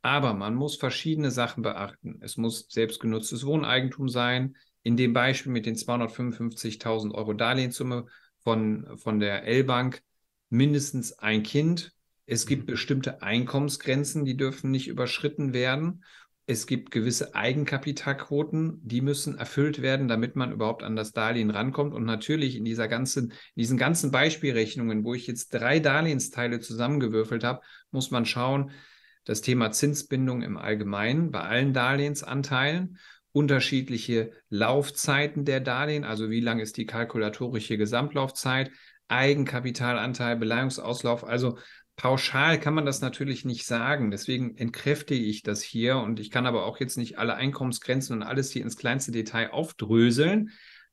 Aber 0.00 0.34
man 0.34 0.56
muss 0.56 0.74
verschiedene 0.74 1.30
Sachen 1.30 1.62
beachten. 1.62 2.18
Es 2.22 2.36
muss 2.36 2.66
selbstgenutztes 2.68 3.46
Wohneigentum 3.46 4.08
sein. 4.08 4.56
In 4.82 4.96
dem 4.96 5.12
Beispiel 5.12 5.52
mit 5.52 5.64
den 5.64 5.76
255.000 5.76 7.14
Euro 7.14 7.34
Darlehenssumme 7.34 8.06
von, 8.42 8.98
von 8.98 9.20
der 9.20 9.44
L-Bank 9.44 10.02
mindestens 10.50 11.20
ein 11.20 11.44
Kind. 11.44 11.92
Es 12.26 12.46
gibt 12.46 12.64
mhm. 12.64 12.72
bestimmte 12.72 13.22
Einkommensgrenzen, 13.22 14.24
die 14.24 14.36
dürfen 14.36 14.72
nicht 14.72 14.88
überschritten 14.88 15.52
werden 15.52 16.02
es 16.46 16.66
gibt 16.66 16.90
gewisse 16.90 17.34
Eigenkapitalquoten, 17.34 18.80
die 18.82 19.00
müssen 19.00 19.38
erfüllt 19.38 19.80
werden, 19.80 20.08
damit 20.08 20.34
man 20.34 20.52
überhaupt 20.52 20.82
an 20.82 20.96
das 20.96 21.12
Darlehen 21.12 21.50
rankommt. 21.50 21.94
Und 21.94 22.04
natürlich 22.04 22.56
in 22.56 22.64
dieser 22.64 22.88
ganzen, 22.88 23.30
in 23.30 23.60
diesen 23.60 23.78
ganzen 23.78 24.10
Beispielrechnungen, 24.10 25.04
wo 25.04 25.14
ich 25.14 25.26
jetzt 25.26 25.50
drei 25.50 25.78
Darlehensteile 25.78 26.60
zusammengewürfelt 26.60 27.44
habe, 27.44 27.60
muss 27.90 28.10
man 28.10 28.26
schauen, 28.26 28.72
das 29.24 29.40
Thema 29.40 29.70
Zinsbindung 29.70 30.42
im 30.42 30.56
Allgemeinen 30.56 31.30
bei 31.30 31.42
allen 31.42 31.72
Darlehensanteilen, 31.72 32.98
unterschiedliche 33.30 34.32
Laufzeiten 34.48 35.44
der 35.44 35.60
Darlehen, 35.60 36.04
also 36.04 36.28
wie 36.28 36.40
lang 36.40 36.58
ist 36.58 36.76
die 36.76 36.86
kalkulatorische 36.86 37.78
Gesamtlaufzeit, 37.78 38.70
Eigenkapitalanteil, 39.08 40.36
Beleihungsauslauf, 40.36 41.24
also 41.24 41.58
Pauschal 41.96 42.58
kann 42.58 42.74
man 42.74 42.86
das 42.86 43.00
natürlich 43.00 43.44
nicht 43.44 43.66
sagen. 43.66 44.10
Deswegen 44.10 44.56
entkräftige 44.56 45.24
ich 45.24 45.42
das 45.42 45.62
hier. 45.62 45.98
Und 45.98 46.20
ich 46.20 46.30
kann 46.30 46.46
aber 46.46 46.64
auch 46.64 46.80
jetzt 46.80 46.96
nicht 46.96 47.18
alle 47.18 47.34
Einkommensgrenzen 47.34 48.16
und 48.16 48.22
alles 48.22 48.50
hier 48.50 48.62
ins 48.62 48.76
kleinste 48.76 49.12
Detail 49.12 49.50
aufdröseln. 49.50 50.50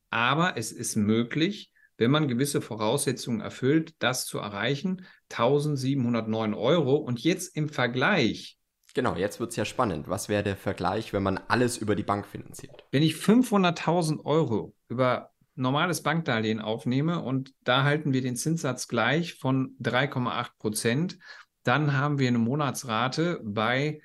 Aber 0.09 0.57
es 0.57 0.71
ist 0.71 0.95
möglich, 0.95 1.71
wenn 1.97 2.11
man 2.11 2.27
gewisse 2.27 2.61
Voraussetzungen 2.61 3.41
erfüllt, 3.41 3.93
das 3.99 4.25
zu 4.25 4.39
erreichen. 4.39 5.05
1709 5.31 6.53
Euro. 6.53 6.95
Und 6.95 7.23
jetzt 7.23 7.55
im 7.55 7.69
Vergleich. 7.69 8.57
Genau, 8.93 9.15
jetzt 9.15 9.39
wird 9.39 9.51
es 9.51 9.55
ja 9.55 9.65
spannend. 9.65 10.07
Was 10.07 10.29
wäre 10.29 10.43
der 10.43 10.57
Vergleich, 10.57 11.13
wenn 11.13 11.23
man 11.23 11.37
alles 11.47 11.77
über 11.77 11.95
die 11.95 12.03
Bank 12.03 12.25
finanziert? 12.25 12.85
Wenn 12.91 13.03
ich 13.03 13.15
500.000 13.15 14.25
Euro 14.25 14.73
über 14.87 15.31
normales 15.59 16.01
Bankdarlehen 16.01 16.61
aufnehme 16.61 17.21
und 17.21 17.53
da 17.63 17.83
halten 17.83 18.13
wir 18.13 18.21
den 18.21 18.35
Zinssatz 18.35 18.87
gleich 18.87 19.35
von 19.35 19.75
3,8 19.79 20.49
Prozent, 20.57 21.19
dann 21.63 21.93
haben 21.93 22.17
wir 22.19 22.27
eine 22.27 22.39
Monatsrate 22.39 23.41
bei 23.43 24.01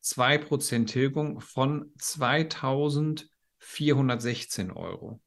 2 0.00 0.38
Prozent 0.38 0.90
Tilgung 0.90 1.40
von 1.40 1.92
2416 1.98 4.70
Euro. 4.70 5.20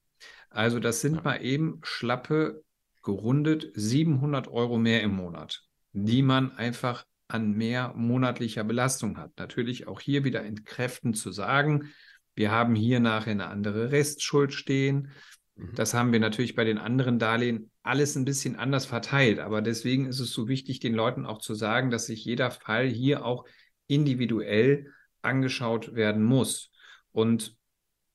Also 0.50 0.80
das 0.80 1.02
sind 1.02 1.24
mal 1.24 1.44
eben 1.44 1.80
schlappe, 1.84 2.64
gerundet 3.04 3.70
700 3.74 4.48
Euro 4.48 4.78
mehr 4.78 5.04
im 5.04 5.16
Monat. 5.16 5.64
die 5.98 6.24
man 6.24 6.52
einfach 6.58 7.06
an 7.30 7.54
mehr 7.54 7.94
monatlicher 7.96 8.66
Belastung 8.66 9.18
hat. 9.18 9.32
Natürlich 9.38 9.88
auch 9.88 10.02
hier 10.02 10.26
wieder 10.26 10.44
entkräftend 10.44 11.18
zu 11.18 11.32
sagen, 11.32 11.94
wir 12.36 12.52
haben 12.52 12.76
hier 12.76 13.00
nachher 13.00 13.32
eine 13.32 13.48
andere 13.48 13.92
Restschuld 13.92 14.54
stehen. 14.54 15.12
Mhm. 15.56 15.76
Das 15.76 15.94
haben 15.94 16.12
wir 16.12 16.20
natürlich 16.20 16.56
bei 16.56 16.64
den 16.64 16.78
anderen 16.78 17.20
Darlehen 17.20 17.72
alles 17.84 18.16
ein 18.16 18.26
bisschen 18.26 18.56
anders 18.56 18.86
verteilt. 18.86 19.40
Aber 19.40 19.62
deswegen 19.62 20.08
ist 20.08 20.20
es 20.20 20.32
so 20.32 20.48
wichtig, 20.48 20.80
den 20.80 20.94
Leuten 20.94 21.26
auch 21.26 21.40
zu 21.40 21.54
sagen, 21.54 21.90
dass 21.90 22.08
sich 22.08 22.26
jeder 22.26 22.52
Fall 22.52 22.88
hier 22.88 23.26
auch 23.26 23.46
individuell 23.88 24.92
angeschaut 25.22 25.96
werden 25.96 26.24
muss. 26.24 26.72
Und 27.12 27.56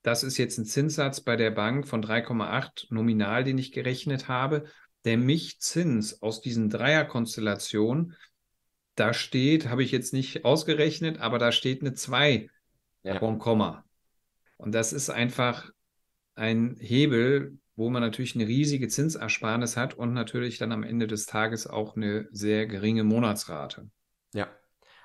das 0.02 0.22
ist 0.22 0.38
jetzt 0.38 0.58
ein 0.58 0.64
Zinssatz 0.64 1.20
bei 1.20 1.36
der 1.36 1.50
Bank 1.50 1.86
von 1.86 2.02
3,8 2.02 2.86
nominal, 2.90 3.44
den 3.44 3.58
ich 3.58 3.72
gerechnet 3.72 4.28
habe. 4.28 4.64
Der 5.04 5.16
Michzins 5.16 6.22
aus 6.22 6.40
diesen 6.40 6.70
Dreierkonstellationen, 6.70 8.16
da 8.94 9.14
steht, 9.14 9.68
habe 9.68 9.82
ich 9.82 9.92
jetzt 9.92 10.12
nicht 10.12 10.44
ausgerechnet, 10.44 11.20
aber 11.20 11.38
da 11.38 11.52
steht 11.52 11.80
eine 11.80 11.94
2 11.94 12.50
ja. 13.02 13.18
vom 13.18 13.38
Komma. 13.38 13.84
Und 14.56 14.72
das 14.72 14.92
ist 14.92 15.08
einfach 15.08 15.70
ein 16.40 16.76
Hebel, 16.80 17.58
wo 17.76 17.90
man 17.90 18.02
natürlich 18.02 18.34
eine 18.34 18.46
riesige 18.46 18.88
Zinsersparnis 18.88 19.76
hat 19.76 19.94
und 19.94 20.14
natürlich 20.14 20.56
dann 20.58 20.72
am 20.72 20.82
Ende 20.82 21.06
des 21.06 21.26
Tages 21.26 21.66
auch 21.66 21.96
eine 21.96 22.28
sehr 22.32 22.66
geringe 22.66 23.04
Monatsrate. 23.04 23.90
Ja, 24.32 24.48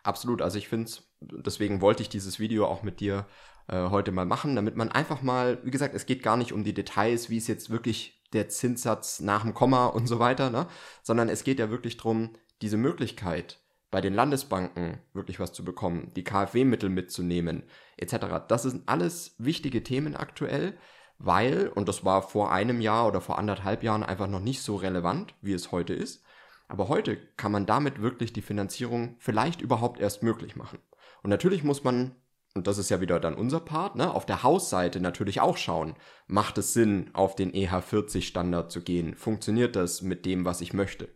absolut. 0.01 0.42
Also 0.42 0.58
ich 0.58 0.70
finde 0.70 0.86
es, 0.86 1.12
deswegen 1.20 1.82
wollte 1.82 2.04
ich 2.04 2.10
dieses 2.10 2.39
Video 2.39 2.65
auch 2.65 2.84
mit 2.84 3.01
dir 3.01 3.27
äh, 3.68 3.89
heute 3.89 4.13
mal 4.13 4.25
machen, 4.25 4.56
damit 4.56 4.77
man 4.77 4.92
einfach 4.92 5.22
mal, 5.22 5.60
wie 5.63 5.72
gesagt, 5.72 5.94
es 5.94 6.06
geht 6.06 6.24
gar 6.24 6.38
nicht 6.38 6.54
um 6.54 6.63
die 6.63 6.74
Details, 6.74 7.30
wie 7.30 7.38
es 7.38 7.48
jetzt 7.48 7.70
wirklich 7.70 8.24
der 8.32 8.48
Zinssatz 8.48 9.20
nach 9.20 9.44
dem 9.44 9.54
Komma 9.54 9.88
und 9.88 10.08
so 10.08 10.20
weiter, 10.20 10.50
ne? 10.50 10.68
sondern 11.04 11.27
es 11.27 11.44
geht 11.44 11.60
ja 11.60 11.70
wirklich 11.70 11.98
darum, 11.98 12.32
diese 12.62 12.77
Möglichkeit, 12.77 13.60
bei 13.92 14.00
den 14.01 14.13
Landesbanken 14.13 15.00
wirklich 15.13 15.39
was 15.39 15.54
zu 15.54 15.63
bekommen, 15.63 16.12
die 16.15 16.24
KfW-Mittel 16.24 16.89
mitzunehmen, 16.89 17.63
etc. 17.98 18.46
Das 18.48 18.63
sind 18.63 18.88
alles 18.88 19.36
wichtige 19.38 19.84
Themen 19.84 20.15
aktuell, 20.15 20.77
weil, 21.17 21.67
und 21.69 21.88
das 21.88 22.03
war 22.03 22.22
vor 22.22 22.51
einem 22.51 22.81
Jahr 22.81 23.07
oder 23.07 23.22
vor 23.22 23.38
anderthalb 23.38 23.84
Jahren 23.84 24.03
einfach 24.03 24.27
noch 24.27 24.39
nicht 24.39 24.62
so 24.62 24.75
relevant, 24.75 25.34
wie 25.41 25.53
es 25.53 25.72
heute 25.72 25.93
ist, 25.93 26.24
aber 26.67 26.88
heute 26.88 27.17
kann 27.38 27.51
man 27.51 27.65
damit 27.65 28.01
wirklich 28.01 28.34
die 28.34 28.41
Finanzierung 28.41 29.15
vielleicht 29.19 29.62
überhaupt 29.62 30.00
erst 30.00 30.24
möglich 30.24 30.55
machen. 30.55 30.79
Und 31.24 31.29
natürlich 31.29 31.63
muss 31.63 31.84
man, 31.84 32.15
und 32.53 32.67
das 32.67 32.77
ist 32.77 32.89
ja 32.89 33.01
wieder 33.01 33.19
dann 33.19 33.36
unser 33.36 33.60
Part, 33.60 33.95
ne, 33.95 34.13
auf 34.13 34.25
der 34.25 34.43
Hausseite 34.43 35.00
natürlich 35.00 35.41
auch 35.41 35.57
schauen, 35.57 35.95
macht 36.27 36.57
es 36.57 36.74
Sinn, 36.74 37.12
auf 37.13 37.36
den 37.36 37.51
EH40-Standard 37.51 38.72
zu 38.72 38.81
gehen? 38.81 39.15
Funktioniert 39.15 39.75
das 39.75 40.01
mit 40.01 40.25
dem, 40.25 40.45
was 40.45 40.62
ich 40.62 40.74
möchte? 40.74 41.10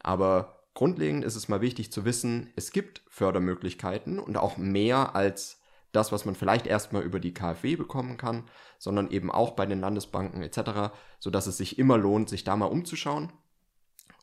Aber 0.00 0.64
Grundlegend 0.74 1.24
ist 1.24 1.36
es 1.36 1.48
mal 1.48 1.60
wichtig 1.60 1.92
zu 1.92 2.04
wissen, 2.04 2.52
es 2.56 2.72
gibt 2.72 3.02
Fördermöglichkeiten 3.08 4.18
und 4.18 4.36
auch 4.36 4.56
mehr 4.56 5.14
als 5.14 5.62
das, 5.94 6.12
was 6.12 6.24
man 6.24 6.34
vielleicht 6.34 6.66
erstmal 6.66 7.02
über 7.02 7.20
die 7.20 7.34
KfW 7.34 7.76
bekommen 7.76 8.16
kann, 8.16 8.44
sondern 8.78 9.10
eben 9.10 9.30
auch 9.30 9.52
bei 9.52 9.66
den 9.66 9.80
Landesbanken 9.80 10.42
etc., 10.42 10.94
sodass 11.18 11.46
es 11.46 11.56
sich 11.56 11.78
immer 11.78 11.98
lohnt, 11.98 12.28
sich 12.28 12.44
da 12.44 12.56
mal 12.56 12.66
umzuschauen, 12.66 13.32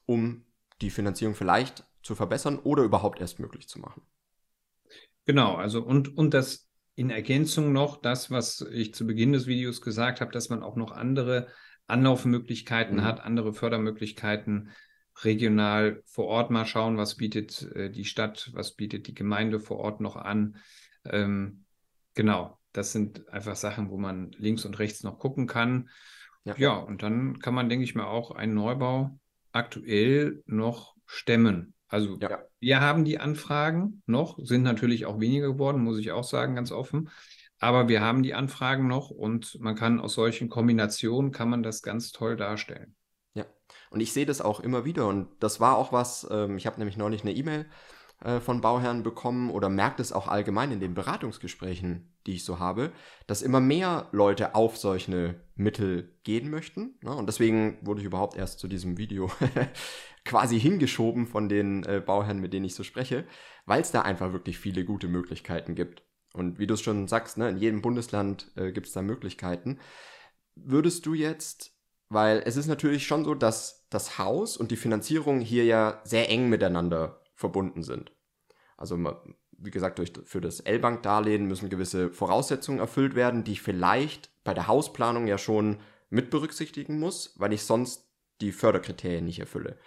um 0.05 0.45
die 0.81 0.89
Finanzierung 0.89 1.35
vielleicht 1.35 1.83
zu 2.03 2.15
verbessern 2.15 2.59
oder 2.59 2.83
überhaupt 2.83 3.19
erst 3.19 3.39
möglich 3.39 3.67
zu 3.67 3.79
machen. 3.79 4.01
Genau, 5.25 5.55
also 5.55 5.81
und, 5.83 6.17
und 6.17 6.33
das 6.33 6.67
in 6.95 7.09
Ergänzung 7.09 7.71
noch, 7.71 8.01
das, 8.01 8.31
was 8.31 8.61
ich 8.71 8.93
zu 8.93 9.07
Beginn 9.07 9.33
des 9.33 9.47
Videos 9.47 9.81
gesagt 9.81 10.21
habe, 10.21 10.31
dass 10.31 10.49
man 10.49 10.63
auch 10.63 10.75
noch 10.75 10.91
andere 10.91 11.47
Anlaufmöglichkeiten 11.87 12.97
mhm. 12.97 13.03
hat, 13.03 13.21
andere 13.21 13.53
Fördermöglichkeiten 13.53 14.71
regional 15.23 16.01
vor 16.05 16.25
Ort 16.25 16.51
mal 16.51 16.65
schauen, 16.65 16.97
was 16.97 17.15
bietet 17.15 17.63
äh, 17.75 17.89
die 17.89 18.05
Stadt, 18.05 18.49
was 18.53 18.75
bietet 18.75 19.07
die 19.07 19.13
Gemeinde 19.13 19.59
vor 19.59 19.77
Ort 19.77 20.01
noch 20.01 20.15
an. 20.15 20.57
Ähm, 21.05 21.65
genau, 22.13 22.57
das 22.73 22.91
sind 22.91 23.27
einfach 23.29 23.55
Sachen, 23.55 23.89
wo 23.89 23.97
man 23.97 24.31
links 24.37 24.65
und 24.65 24.79
rechts 24.79 25.03
noch 25.03 25.19
gucken 25.19 25.47
kann. 25.47 25.89
Ja. 26.43 26.55
ja, 26.57 26.73
und 26.75 27.03
dann 27.03 27.39
kann 27.39 27.53
man, 27.53 27.69
denke 27.69 27.83
ich 27.83 27.95
mal, 27.95 28.05
auch 28.05 28.31
einen 28.31 28.55
Neubau 28.55 29.19
aktuell 29.51 30.41
noch 30.45 30.95
stemmen. 31.05 31.73
Also 31.87 32.17
ja. 32.19 32.39
wir 32.59 32.79
haben 32.79 33.03
die 33.03 33.19
Anfragen 33.19 34.01
noch, 34.05 34.39
sind 34.41 34.63
natürlich 34.63 35.05
auch 35.05 35.19
weniger 35.19 35.51
geworden, 35.51 35.83
muss 35.83 35.99
ich 35.99 36.11
auch 36.11 36.23
sagen, 36.23 36.55
ganz 36.55 36.71
offen. 36.71 37.09
Aber 37.59 37.89
wir 37.89 38.01
haben 38.01 38.23
die 38.23 38.33
Anfragen 38.33 38.87
noch 38.87 39.11
und 39.11 39.59
man 39.59 39.75
kann 39.75 39.99
aus 39.99 40.13
solchen 40.13 40.49
Kombinationen 40.49 41.31
kann 41.31 41.49
man 41.49 41.61
das 41.61 41.83
ganz 41.83 42.11
toll 42.11 42.35
darstellen. 42.37 42.95
Und 43.91 43.99
ich 43.99 44.13
sehe 44.13 44.25
das 44.25 44.41
auch 44.41 44.61
immer 44.61 44.85
wieder. 44.85 45.07
Und 45.07 45.27
das 45.39 45.59
war 45.59 45.77
auch 45.77 45.91
was, 45.91 46.25
ähm, 46.31 46.57
ich 46.57 46.65
habe 46.65 46.79
nämlich 46.79 46.97
neulich 46.97 47.21
eine 47.21 47.33
E-Mail 47.33 47.65
äh, 48.23 48.39
von 48.39 48.61
Bauherren 48.61 49.03
bekommen 49.03 49.49
oder 49.49 49.69
merkt 49.69 49.99
es 49.99 50.11
auch 50.11 50.27
allgemein 50.27 50.71
in 50.71 50.79
den 50.79 50.93
Beratungsgesprächen, 50.93 52.13
die 52.25 52.33
ich 52.33 52.45
so 52.45 52.59
habe, 52.59 52.91
dass 53.27 53.41
immer 53.41 53.59
mehr 53.59 54.07
Leute 54.11 54.55
auf 54.55 54.77
solche 54.77 55.35
Mittel 55.55 56.15
gehen 56.23 56.49
möchten. 56.49 56.95
Ne? 57.01 57.15
Und 57.15 57.27
deswegen 57.27 57.77
wurde 57.81 58.01
ich 58.01 58.05
überhaupt 58.05 58.37
erst 58.37 58.59
zu 58.59 58.67
diesem 58.67 58.97
Video 58.97 59.31
quasi 60.25 60.59
hingeschoben 60.59 61.25
von 61.25 61.49
den 61.49 61.83
äh, 61.83 62.01
Bauherren, 62.05 62.39
mit 62.39 62.53
denen 62.53 62.65
ich 62.65 62.75
so 62.75 62.83
spreche, 62.83 63.25
weil 63.65 63.81
es 63.81 63.91
da 63.91 64.01
einfach 64.01 64.33
wirklich 64.33 64.59
viele 64.59 64.85
gute 64.85 65.07
Möglichkeiten 65.07 65.75
gibt. 65.75 66.03
Und 66.33 66.59
wie 66.59 66.67
du 66.67 66.75
es 66.75 66.81
schon 66.81 67.07
sagst, 67.07 67.37
ne, 67.37 67.49
in 67.49 67.57
jedem 67.57 67.81
Bundesland 67.81 68.51
äh, 68.55 68.71
gibt 68.71 68.87
es 68.87 68.93
da 68.93 69.01
Möglichkeiten. 69.01 69.79
Würdest 70.55 71.05
du 71.05 71.13
jetzt 71.13 71.71
weil 72.11 72.43
es 72.45 72.57
ist 72.57 72.67
natürlich 72.67 73.07
schon 73.07 73.23
so, 73.23 73.35
dass 73.35 73.87
das 73.89 74.17
Haus 74.17 74.57
und 74.57 74.69
die 74.69 74.75
Finanzierung 74.75 75.39
hier 75.39 75.63
ja 75.63 76.01
sehr 76.03 76.29
eng 76.29 76.49
miteinander 76.49 77.20
verbunden 77.41 77.83
sind. 77.83 78.13
Also 78.77 78.97
wie 79.57 79.71
gesagt, 79.71 79.99
durch, 79.99 80.13
für 80.23 80.41
das 80.41 80.61
L-Bank-Darlehen 80.61 81.45
müssen 81.45 81.69
gewisse 81.69 82.11
Voraussetzungen 82.11 82.79
erfüllt 82.79 83.15
werden, 83.15 83.43
die 83.43 83.51
ich 83.51 83.61
vielleicht 83.61 84.31
bei 84.43 84.53
der 84.53 84.67
Hausplanung 84.67 85.27
ja 85.27 85.37
schon 85.37 85.79
mit 86.09 86.29
berücksichtigen 86.29 86.99
muss, 86.99 87.35
weil 87.37 87.53
ich 87.53 87.63
sonst 87.63 88.09
die 88.41 88.51
Förderkriterien 88.51 89.25
nicht 89.25 89.39
erfülle. 89.39 89.77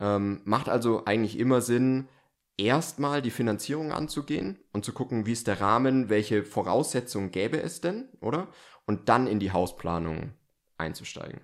Ähm, 0.00 0.40
macht 0.44 0.68
also 0.68 1.04
eigentlich 1.04 1.38
immer 1.38 1.60
Sinn, 1.60 2.08
erstmal 2.56 3.22
die 3.22 3.30
Finanzierung 3.30 3.92
anzugehen 3.92 4.58
und 4.72 4.84
zu 4.84 4.92
gucken, 4.92 5.26
wie 5.26 5.32
ist 5.32 5.46
der 5.46 5.60
Rahmen, 5.60 6.08
welche 6.08 6.44
Voraussetzungen 6.44 7.30
gäbe 7.30 7.62
es 7.62 7.80
denn, 7.80 8.08
oder? 8.20 8.48
Und 8.86 9.08
dann 9.08 9.26
in 9.26 9.38
die 9.38 9.52
Hausplanung 9.52 10.34
einzusteigen. 10.78 11.42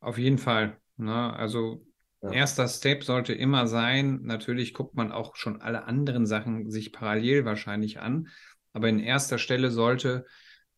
Auf 0.00 0.18
jeden 0.18 0.38
Fall. 0.38 0.76
Ne? 0.96 1.32
Also 1.34 1.86
ja. 2.22 2.30
erster 2.32 2.68
Step 2.68 3.04
sollte 3.04 3.32
immer 3.32 3.66
sein, 3.66 4.20
natürlich 4.22 4.74
guckt 4.74 4.94
man 4.94 5.12
auch 5.12 5.36
schon 5.36 5.60
alle 5.60 5.84
anderen 5.84 6.26
Sachen 6.26 6.70
sich 6.70 6.92
parallel 6.92 7.44
wahrscheinlich 7.44 8.00
an, 8.00 8.28
aber 8.72 8.88
in 8.88 9.00
erster 9.00 9.38
Stelle 9.38 9.70
sollte 9.70 10.26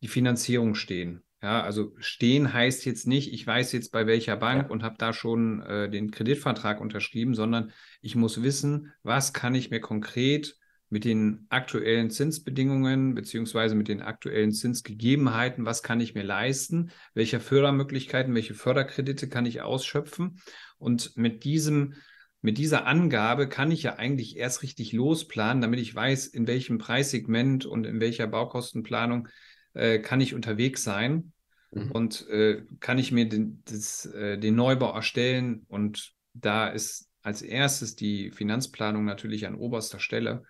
die 0.01 0.07
Finanzierung 0.07 0.75
stehen. 0.75 1.23
Ja, 1.41 1.63
also 1.63 1.95
stehen 1.97 2.53
heißt 2.53 2.85
jetzt 2.85 3.07
nicht, 3.07 3.33
ich 3.33 3.45
weiß 3.47 3.71
jetzt 3.71 3.91
bei 3.91 4.05
welcher 4.05 4.37
Bank 4.37 4.63
ja. 4.63 4.69
und 4.69 4.83
habe 4.83 4.95
da 4.99 5.11
schon 5.11 5.61
äh, 5.63 5.89
den 5.89 6.11
Kreditvertrag 6.11 6.79
unterschrieben, 6.79 7.33
sondern 7.33 7.71
ich 8.01 8.15
muss 8.15 8.43
wissen, 8.43 8.93
was 9.01 9.33
kann 9.33 9.55
ich 9.55 9.71
mir 9.71 9.79
konkret 9.79 10.55
mit 10.91 11.05
den 11.05 11.45
aktuellen 11.47 12.11
Zinsbedingungen 12.11 13.15
beziehungsweise 13.15 13.75
mit 13.75 13.87
den 13.87 14.01
aktuellen 14.01 14.51
Zinsgegebenheiten, 14.51 15.65
was 15.65 15.83
kann 15.83 16.01
ich 16.01 16.15
mir 16.15 16.23
leisten, 16.23 16.91
welche 17.13 17.39
Fördermöglichkeiten, 17.39 18.35
welche 18.35 18.53
Förderkredite 18.53 19.29
kann 19.29 19.45
ich 19.45 19.61
ausschöpfen. 19.61 20.41
Und 20.77 21.15
mit 21.15 21.45
diesem, 21.45 21.93
mit 22.41 22.57
dieser 22.57 22.87
Angabe 22.87 23.47
kann 23.47 23.71
ich 23.71 23.83
ja 23.83 23.95
eigentlich 23.95 24.35
erst 24.35 24.63
richtig 24.63 24.91
losplanen, 24.91 25.61
damit 25.61 25.79
ich 25.79 25.95
weiß, 25.95 26.27
in 26.27 26.45
welchem 26.45 26.77
Preissegment 26.77 27.65
und 27.65 27.85
in 27.85 28.01
welcher 28.01 28.27
Baukostenplanung 28.27 29.29
äh, 29.73 29.99
kann 29.99 30.19
ich 30.19 30.33
unterwegs 30.33 30.83
sein 30.83 31.31
mhm. 31.71 31.91
und 31.91 32.27
äh, 32.27 32.63
kann 32.81 32.97
ich 32.99 33.13
mir 33.13 33.29
den, 33.29 33.63
das, 33.63 34.07
äh, 34.07 34.37
den 34.37 34.55
Neubau 34.55 34.93
erstellen. 34.93 35.65
Und 35.69 36.11
da 36.33 36.67
ist 36.67 37.07
als 37.21 37.41
erstes 37.41 37.95
die 37.95 38.29
Finanzplanung 38.31 39.05
natürlich 39.05 39.47
an 39.47 39.55
oberster 39.55 40.01
Stelle 40.01 40.43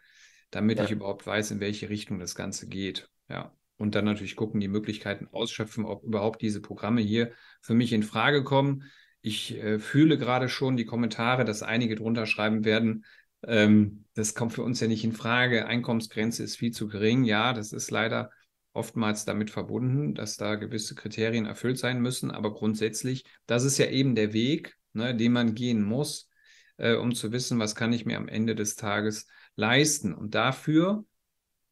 damit 0.51 0.77
ja. 0.77 0.85
ich 0.85 0.91
überhaupt 0.91 1.25
weiß, 1.25 1.51
in 1.51 1.59
welche 1.59 1.89
Richtung 1.89 2.19
das 2.19 2.35
Ganze 2.35 2.67
geht. 2.67 3.09
Ja. 3.29 3.55
Und 3.77 3.95
dann 3.95 4.05
natürlich 4.05 4.35
gucken, 4.35 4.59
die 4.59 4.67
Möglichkeiten 4.67 5.27
ausschöpfen, 5.31 5.85
ob 5.85 6.03
überhaupt 6.03 6.41
diese 6.41 6.61
Programme 6.61 7.01
hier 7.01 7.31
für 7.61 7.73
mich 7.73 7.93
in 7.93 8.03
Frage 8.03 8.43
kommen. 8.43 8.83
Ich 9.21 9.55
äh, 9.55 9.79
fühle 9.79 10.17
gerade 10.17 10.49
schon 10.49 10.77
die 10.77 10.85
Kommentare, 10.85 11.45
dass 11.45 11.63
einige 11.63 11.95
drunter 11.95 12.25
schreiben 12.27 12.63
werden, 12.63 13.05
ähm, 13.43 14.05
das 14.13 14.35
kommt 14.35 14.53
für 14.53 14.63
uns 14.63 14.79
ja 14.79 14.87
nicht 14.87 15.03
in 15.03 15.13
Frage, 15.13 15.65
Einkommensgrenze 15.65 16.43
ist 16.43 16.57
viel 16.57 16.71
zu 16.71 16.87
gering. 16.87 17.23
Ja, 17.23 17.53
das 17.53 17.73
ist 17.73 17.91
leider 17.91 18.31
oftmals 18.73 19.25
damit 19.25 19.49
verbunden, 19.49 20.13
dass 20.13 20.37
da 20.37 20.55
gewisse 20.55 20.95
Kriterien 20.95 21.45
erfüllt 21.45 21.77
sein 21.77 22.01
müssen. 22.01 22.31
Aber 22.31 22.53
grundsätzlich, 22.53 23.25
das 23.45 23.63
ist 23.63 23.77
ja 23.77 23.87
eben 23.87 24.15
der 24.15 24.33
Weg, 24.33 24.77
ne, 24.93 25.15
den 25.15 25.33
man 25.33 25.55
gehen 25.55 25.83
muss, 25.83 26.29
äh, 26.77 26.95
um 26.95 27.13
zu 27.13 27.31
wissen, 27.31 27.59
was 27.59 27.75
kann 27.75 27.93
ich 27.93 28.05
mir 28.05 28.17
am 28.17 28.27
Ende 28.27 28.55
des 28.55 28.75
Tages 28.75 29.27
leisten. 29.55 30.13
Und 30.13 30.35
dafür 30.35 31.05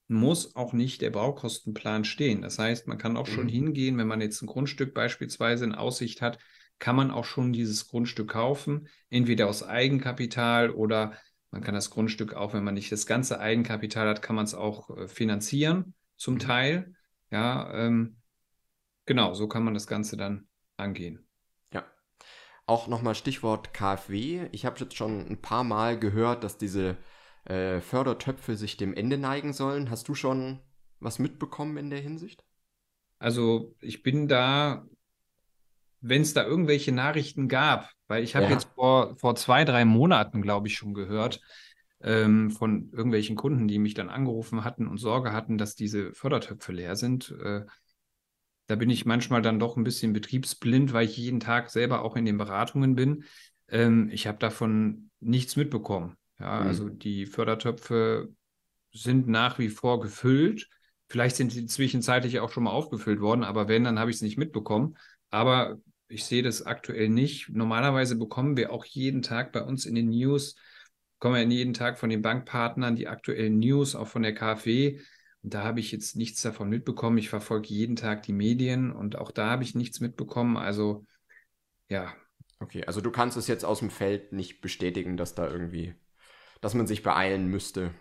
muss 0.07 0.55
auch 0.55 0.73
nicht 0.73 1.01
der 1.01 1.11
Baukostenplan 1.11 2.03
stehen. 2.03 2.41
Das 2.41 2.57
heißt, 2.57 2.87
man 2.87 2.97
kann 2.97 3.15
auch 3.15 3.27
schon 3.27 3.45
mhm. 3.45 3.49
hingehen, 3.49 3.97
wenn 3.97 4.07
man 4.07 4.21
jetzt 4.21 4.41
ein 4.41 4.47
Grundstück 4.47 4.93
beispielsweise 4.93 5.65
in 5.65 5.75
Aussicht 5.75 6.21
hat, 6.21 6.39
kann 6.79 6.95
man 6.95 7.11
auch 7.11 7.25
schon 7.25 7.53
dieses 7.53 7.87
Grundstück 7.87 8.29
kaufen, 8.29 8.87
entweder 9.09 9.47
aus 9.47 9.63
Eigenkapital 9.63 10.71
oder 10.71 11.13
man 11.51 11.61
kann 11.61 11.75
das 11.75 11.89
Grundstück 11.89 12.33
auch, 12.33 12.53
wenn 12.53 12.63
man 12.63 12.73
nicht 12.73 12.91
das 12.91 13.05
ganze 13.05 13.39
Eigenkapital 13.39 14.07
hat, 14.07 14.21
kann 14.21 14.35
man 14.35 14.45
es 14.45 14.55
auch 14.55 14.95
äh, 14.97 15.07
finanzieren, 15.07 15.93
zum 16.15 16.35
mhm. 16.35 16.39
Teil. 16.39 16.93
Ja, 17.31 17.71
ähm, 17.73 18.17
genau, 19.05 19.33
so 19.33 19.47
kann 19.47 19.63
man 19.63 19.73
das 19.73 19.87
Ganze 19.87 20.17
dann 20.17 20.47
angehen. 20.77 21.27
Ja. 21.73 21.85
Auch 22.65 22.87
nochmal 22.87 23.15
Stichwort 23.15 23.73
KfW. 23.73 24.47
Ich 24.51 24.65
habe 24.65 24.79
jetzt 24.79 24.95
schon 24.95 25.27
ein 25.27 25.41
paar 25.41 25.63
Mal 25.63 25.99
gehört, 25.99 26.43
dass 26.43 26.57
diese 26.57 26.97
äh, 27.49 27.81
Fördertöpfe 27.81 28.55
sich 28.55 28.77
dem 28.77 28.93
Ende 28.93 29.17
neigen 29.17 29.53
sollen. 29.53 29.89
Hast 29.89 30.07
du 30.07 30.15
schon 30.15 30.59
was 30.99 31.19
mitbekommen 31.19 31.77
in 31.77 31.89
der 31.89 31.99
Hinsicht? 31.99 32.43
Also 33.17 33.75
ich 33.81 34.03
bin 34.03 34.27
da, 34.27 34.85
wenn 35.99 36.21
es 36.21 36.33
da 36.33 36.45
irgendwelche 36.45 36.91
Nachrichten 36.91 37.47
gab, 37.47 37.89
weil 38.07 38.23
ich 38.23 38.35
habe 38.35 38.45
ja. 38.45 38.51
jetzt 38.51 38.69
vor, 38.75 39.17
vor 39.17 39.35
zwei, 39.35 39.65
drei 39.65 39.83
Monaten, 39.83 40.41
glaube 40.41 40.67
ich, 40.67 40.75
schon 40.75 40.93
gehört 40.93 41.41
ähm, 42.01 42.51
von 42.51 42.89
irgendwelchen 42.91 43.35
Kunden, 43.35 43.67
die 43.67 43.79
mich 43.79 43.93
dann 43.93 44.09
angerufen 44.09 44.63
hatten 44.63 44.87
und 44.87 44.97
Sorge 44.99 45.33
hatten, 45.33 45.57
dass 45.57 45.75
diese 45.75 46.13
Fördertöpfe 46.13 46.71
leer 46.71 46.95
sind. 46.95 47.35
Äh, 47.43 47.65
da 48.67 48.75
bin 48.75 48.91
ich 48.91 49.05
manchmal 49.05 49.41
dann 49.41 49.59
doch 49.59 49.75
ein 49.75 49.83
bisschen 49.83 50.13
betriebsblind, 50.13 50.93
weil 50.93 51.05
ich 51.05 51.17
jeden 51.17 51.39
Tag 51.39 51.71
selber 51.71 52.03
auch 52.03 52.15
in 52.15 52.25
den 52.25 52.37
Beratungen 52.37 52.95
bin. 52.95 53.23
Ähm, 53.67 54.09
ich 54.11 54.27
habe 54.27 54.37
davon 54.37 55.09
nichts 55.19 55.55
mitbekommen. 55.55 56.15
Ja, 56.39 56.61
mhm. 56.61 56.67
also 56.67 56.89
die 56.89 57.25
Fördertöpfe 57.25 58.29
sind 58.91 59.27
nach 59.27 59.59
wie 59.59 59.69
vor 59.69 59.99
gefüllt. 59.99 60.69
Vielleicht 61.07 61.35
sind 61.35 61.51
sie 61.51 61.65
zwischenzeitlich 61.65 62.39
auch 62.39 62.51
schon 62.51 62.63
mal 62.63 62.71
aufgefüllt 62.71 63.19
worden, 63.19 63.43
aber 63.43 63.67
wenn, 63.67 63.83
dann 63.83 63.99
habe 63.99 64.11
ich 64.11 64.17
es 64.17 64.21
nicht 64.21 64.37
mitbekommen. 64.37 64.97
Aber 65.29 65.79
ich 66.07 66.25
sehe 66.25 66.43
das 66.43 66.63
aktuell 66.63 67.09
nicht. 67.09 67.49
Normalerweise 67.49 68.15
bekommen 68.15 68.57
wir 68.57 68.71
auch 68.71 68.85
jeden 68.85 69.21
Tag 69.21 69.51
bei 69.51 69.61
uns 69.61 69.85
in 69.85 69.95
den 69.95 70.09
News, 70.09 70.55
bekommen 71.19 71.35
wir 71.35 71.55
jeden 71.55 71.73
Tag 71.73 71.97
von 71.97 72.09
den 72.09 72.21
Bankpartnern 72.21 72.95
die 72.95 73.07
aktuellen 73.07 73.59
News, 73.59 73.95
auch 73.95 74.07
von 74.07 74.23
der 74.23 74.33
KfW. 74.33 74.99
Und 75.41 75.53
da 75.53 75.63
habe 75.63 75.79
ich 75.79 75.91
jetzt 75.91 76.15
nichts 76.15 76.41
davon 76.41 76.69
mitbekommen. 76.69 77.17
Ich 77.17 77.29
verfolge 77.29 77.69
jeden 77.69 77.95
Tag 77.95 78.23
die 78.23 78.33
Medien 78.33 78.91
und 78.91 79.17
auch 79.17 79.31
da 79.31 79.49
habe 79.49 79.63
ich 79.63 79.75
nichts 79.75 79.99
mitbekommen. 79.99 80.57
Also 80.57 81.05
ja. 81.87 82.13
Okay, 82.59 82.83
also 82.85 82.99
du 83.01 83.11
kannst 83.11 83.37
es 83.37 83.47
jetzt 83.47 83.63
aus 83.63 83.79
dem 83.79 83.89
Feld 83.89 84.33
nicht 84.33 84.61
bestätigen, 84.61 85.15
dass 85.15 85.35
da 85.35 85.49
irgendwie, 85.49 85.95
dass 86.61 86.73
man 86.73 86.87
sich 86.87 87.03
beeilen 87.03 87.47
müsste. 87.47 87.91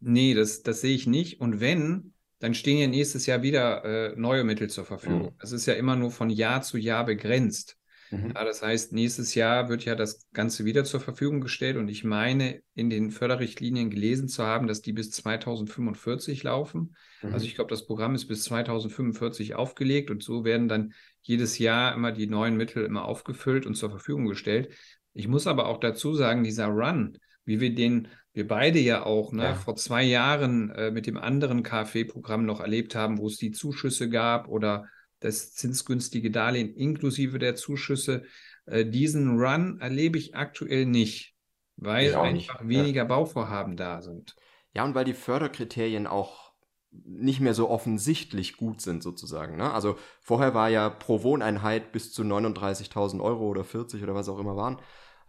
Nee, 0.00 0.34
das, 0.34 0.62
das 0.62 0.80
sehe 0.80 0.94
ich 0.94 1.06
nicht. 1.06 1.40
Und 1.40 1.60
wenn, 1.60 2.12
dann 2.38 2.54
stehen 2.54 2.78
ja 2.78 2.86
nächstes 2.86 3.26
Jahr 3.26 3.42
wieder 3.42 3.84
äh, 3.84 4.14
neue 4.16 4.44
Mittel 4.44 4.68
zur 4.68 4.84
Verfügung. 4.84 5.30
Mhm. 5.30 5.38
Das 5.38 5.52
ist 5.52 5.66
ja 5.66 5.74
immer 5.74 5.96
nur 5.96 6.10
von 6.10 6.30
Jahr 6.30 6.62
zu 6.62 6.78
Jahr 6.78 7.04
begrenzt. 7.04 7.78
Mhm. 8.10 8.32
Ja, 8.34 8.44
das 8.44 8.62
heißt, 8.62 8.92
nächstes 8.92 9.34
Jahr 9.34 9.68
wird 9.68 9.84
ja 9.84 9.94
das 9.94 10.26
Ganze 10.32 10.64
wieder 10.64 10.84
zur 10.84 11.00
Verfügung 11.00 11.40
gestellt 11.40 11.76
und 11.76 11.88
ich 11.88 12.04
meine, 12.04 12.62
in 12.74 12.90
den 12.90 13.10
Förderrichtlinien 13.10 13.90
gelesen 13.90 14.28
zu 14.28 14.44
haben, 14.44 14.66
dass 14.66 14.82
die 14.82 14.92
bis 14.92 15.10
2045 15.10 16.42
laufen. 16.42 16.94
Mhm. 17.22 17.32
Also 17.32 17.46
ich 17.46 17.54
glaube, 17.54 17.70
das 17.70 17.86
Programm 17.86 18.14
ist 18.14 18.26
bis 18.26 18.44
2045 18.44 19.54
aufgelegt 19.54 20.10
und 20.10 20.22
so 20.22 20.44
werden 20.44 20.68
dann 20.68 20.92
jedes 21.22 21.58
Jahr 21.58 21.94
immer 21.94 22.12
die 22.12 22.26
neuen 22.26 22.56
Mittel 22.56 22.84
immer 22.84 23.04
aufgefüllt 23.04 23.66
und 23.66 23.74
zur 23.74 23.90
Verfügung 23.90 24.26
gestellt. 24.26 24.72
Ich 25.12 25.26
muss 25.26 25.46
aber 25.46 25.66
auch 25.66 25.80
dazu 25.80 26.14
sagen, 26.14 26.44
dieser 26.44 26.66
Run, 26.66 27.18
wie 27.46 27.60
wir 27.60 27.74
den, 27.74 28.08
wir 28.34 28.46
beide 28.46 28.78
ja 28.78 29.06
auch 29.06 29.32
ne, 29.32 29.44
ja. 29.44 29.54
vor 29.54 29.76
zwei 29.76 30.02
Jahren 30.02 30.70
äh, 30.70 30.90
mit 30.90 31.06
dem 31.06 31.16
anderen 31.16 31.62
KfW-Programm 31.62 32.44
noch 32.44 32.60
erlebt 32.60 32.94
haben, 32.94 33.16
wo 33.16 33.28
es 33.28 33.38
die 33.38 33.52
Zuschüsse 33.52 34.10
gab 34.10 34.48
oder 34.48 34.86
das 35.20 35.54
zinsgünstige 35.54 36.30
Darlehen 36.30 36.74
inklusive 36.74 37.38
der 37.38 37.54
Zuschüsse. 37.54 38.24
Äh, 38.66 38.84
diesen 38.84 39.38
Run 39.38 39.80
erlebe 39.80 40.18
ich 40.18 40.34
aktuell 40.34 40.84
nicht, 40.84 41.34
weil 41.76 42.14
einfach 42.14 42.60
nicht. 42.60 42.68
weniger 42.68 43.02
ja. 43.02 43.08
Bauvorhaben 43.08 43.76
da 43.76 44.02
sind. 44.02 44.36
Ja, 44.74 44.84
und 44.84 44.94
weil 44.94 45.06
die 45.06 45.14
Förderkriterien 45.14 46.06
auch 46.06 46.52
nicht 46.90 47.40
mehr 47.40 47.54
so 47.54 47.70
offensichtlich 47.70 48.56
gut 48.56 48.80
sind 48.80 49.02
sozusagen. 49.02 49.56
Ne? 49.56 49.72
Also 49.72 49.96
vorher 50.20 50.54
war 50.54 50.68
ja 50.68 50.88
pro 50.88 51.22
Wohneinheit 51.22 51.92
bis 51.92 52.12
zu 52.12 52.22
39.000 52.22 53.22
Euro 53.22 53.46
oder 53.48 53.64
40 53.64 54.02
oder 54.02 54.14
was 54.14 54.28
auch 54.28 54.38
immer 54.38 54.56
waren. 54.56 54.78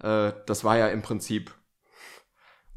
Äh, 0.01 0.33
das 0.45 0.63
war 0.63 0.77
ja 0.77 0.87
im 0.87 1.01
Prinzip 1.01 1.56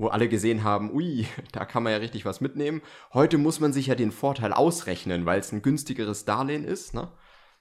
wo 0.00 0.08
alle 0.08 0.28
gesehen 0.28 0.64
haben, 0.64 0.90
ui, 0.92 1.26
da 1.52 1.64
kann 1.64 1.82
man 1.82 1.92
ja 1.92 1.98
richtig 1.98 2.24
was 2.24 2.40
mitnehmen. 2.40 2.80
Heute 3.12 3.38
muss 3.38 3.60
man 3.60 3.72
sich 3.72 3.86
ja 3.88 3.94
den 3.94 4.12
Vorteil 4.12 4.52
ausrechnen, 4.52 5.26
weil 5.26 5.40
es 5.40 5.52
ein 5.52 5.62
günstigeres 5.62 6.24
Darlehen 6.24 6.64
ist, 6.64 6.94
ne? 6.94 7.12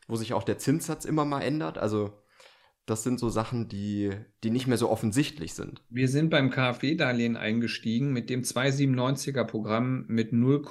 wo 0.07 0.15
sich 0.15 0.33
auch 0.33 0.43
der 0.43 0.57
Zinssatz 0.57 1.05
immer 1.05 1.25
mal 1.25 1.41
ändert. 1.41 1.77
Also 1.77 2.13
das 2.85 3.03
sind 3.03 3.19
so 3.19 3.29
Sachen, 3.29 3.67
die, 3.67 4.11
die 4.43 4.49
nicht 4.49 4.67
mehr 4.67 4.77
so 4.77 4.89
offensichtlich 4.89 5.53
sind. 5.53 5.83
Wir 5.89 6.07
sind 6.07 6.29
beim 6.29 6.49
KfW-Darlehen 6.49 7.37
eingestiegen 7.37 8.11
mit 8.13 8.29
dem 8.29 8.41
297er 8.41 9.43
Programm 9.43 10.05
mit 10.07 10.33
0, 10.33 10.63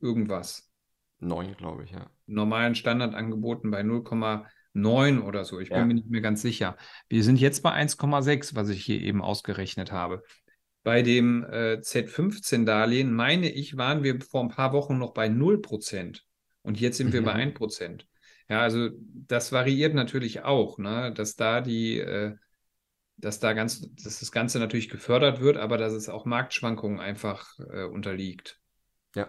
irgendwas. 0.00 0.72
9, 1.20 1.54
glaube 1.56 1.84
ich, 1.84 1.92
ja. 1.92 2.10
Normalen 2.26 2.74
Standardangeboten 2.74 3.70
bei 3.70 3.82
0,9 3.82 5.22
oder 5.22 5.44
so. 5.44 5.60
Ich 5.60 5.68
bin 5.68 5.78
ja. 5.78 5.84
mir 5.84 5.94
nicht 5.94 6.10
mehr 6.10 6.22
ganz 6.22 6.42
sicher. 6.42 6.76
Wir 7.08 7.22
sind 7.22 7.38
jetzt 7.38 7.62
bei 7.62 7.72
1,6, 7.72 8.56
was 8.56 8.70
ich 8.70 8.84
hier 8.84 9.00
eben 9.00 9.22
ausgerechnet 9.22 9.92
habe. 9.92 10.24
Bei 10.84 11.02
dem 11.02 11.44
äh, 11.44 11.80
Z15-Darlehen, 11.80 13.12
meine 13.12 13.50
ich, 13.50 13.76
waren 13.76 14.04
wir 14.04 14.20
vor 14.20 14.42
ein 14.42 14.50
paar 14.50 14.72
Wochen 14.72 14.98
noch 14.98 15.14
bei 15.14 15.26
0%. 15.26 16.20
Und 16.62 16.80
jetzt 16.80 16.98
sind 16.98 17.08
mhm. 17.08 17.12
wir 17.14 17.22
bei 17.24 17.34
1%. 17.34 18.04
Ja, 18.48 18.60
also 18.60 18.90
das 19.26 19.50
variiert 19.50 19.94
natürlich 19.94 20.42
auch, 20.42 20.78
ne? 20.78 21.12
dass 21.14 21.36
da 21.36 21.62
die, 21.62 21.98
äh, 21.98 22.36
dass 23.16 23.40
da 23.40 23.54
ganz, 23.54 23.80
dass 24.02 24.20
das 24.20 24.30
Ganze 24.30 24.58
natürlich 24.58 24.90
gefördert 24.90 25.40
wird, 25.40 25.56
aber 25.56 25.78
dass 25.78 25.94
es 25.94 26.10
auch 26.10 26.26
Marktschwankungen 26.26 27.00
einfach 27.00 27.58
äh, 27.58 27.84
unterliegt. 27.84 28.60
Ja, 29.14 29.28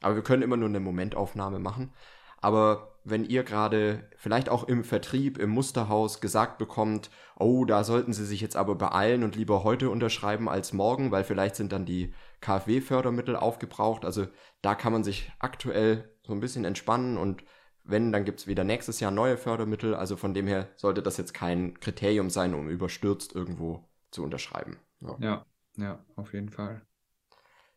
aber 0.00 0.16
wir 0.16 0.22
können 0.22 0.42
immer 0.42 0.56
nur 0.56 0.68
eine 0.68 0.80
Momentaufnahme 0.80 1.60
machen. 1.60 1.94
Aber 2.38 2.95
wenn 3.08 3.24
ihr 3.24 3.44
gerade 3.44 4.10
vielleicht 4.16 4.48
auch 4.48 4.64
im 4.64 4.82
Vertrieb, 4.82 5.38
im 5.38 5.50
Musterhaus 5.50 6.20
gesagt 6.20 6.58
bekommt, 6.58 7.08
oh, 7.38 7.64
da 7.64 7.84
sollten 7.84 8.12
Sie 8.12 8.26
sich 8.26 8.40
jetzt 8.40 8.56
aber 8.56 8.74
beeilen 8.74 9.22
und 9.22 9.36
lieber 9.36 9.62
heute 9.62 9.90
unterschreiben 9.90 10.48
als 10.48 10.72
morgen, 10.72 11.12
weil 11.12 11.22
vielleicht 11.22 11.54
sind 11.54 11.72
dann 11.72 11.86
die 11.86 12.12
KfW-Fördermittel 12.40 13.36
aufgebraucht. 13.36 14.04
Also 14.04 14.26
da 14.60 14.74
kann 14.74 14.92
man 14.92 15.04
sich 15.04 15.30
aktuell 15.38 16.10
so 16.26 16.32
ein 16.32 16.40
bisschen 16.40 16.64
entspannen 16.64 17.16
und 17.16 17.44
wenn, 17.84 18.10
dann 18.10 18.24
gibt 18.24 18.40
es 18.40 18.46
wieder 18.48 18.64
nächstes 18.64 18.98
Jahr 18.98 19.12
neue 19.12 19.36
Fördermittel. 19.36 19.94
Also 19.94 20.16
von 20.16 20.34
dem 20.34 20.48
her 20.48 20.68
sollte 20.74 21.00
das 21.00 21.16
jetzt 21.16 21.32
kein 21.32 21.78
Kriterium 21.78 22.28
sein, 22.30 22.54
um 22.54 22.68
überstürzt 22.68 23.36
irgendwo 23.36 23.88
zu 24.10 24.24
unterschreiben. 24.24 24.78
Ja, 25.00 25.16
ja, 25.20 25.46
ja 25.76 26.04
auf 26.16 26.34
jeden 26.34 26.50
Fall. 26.50 26.82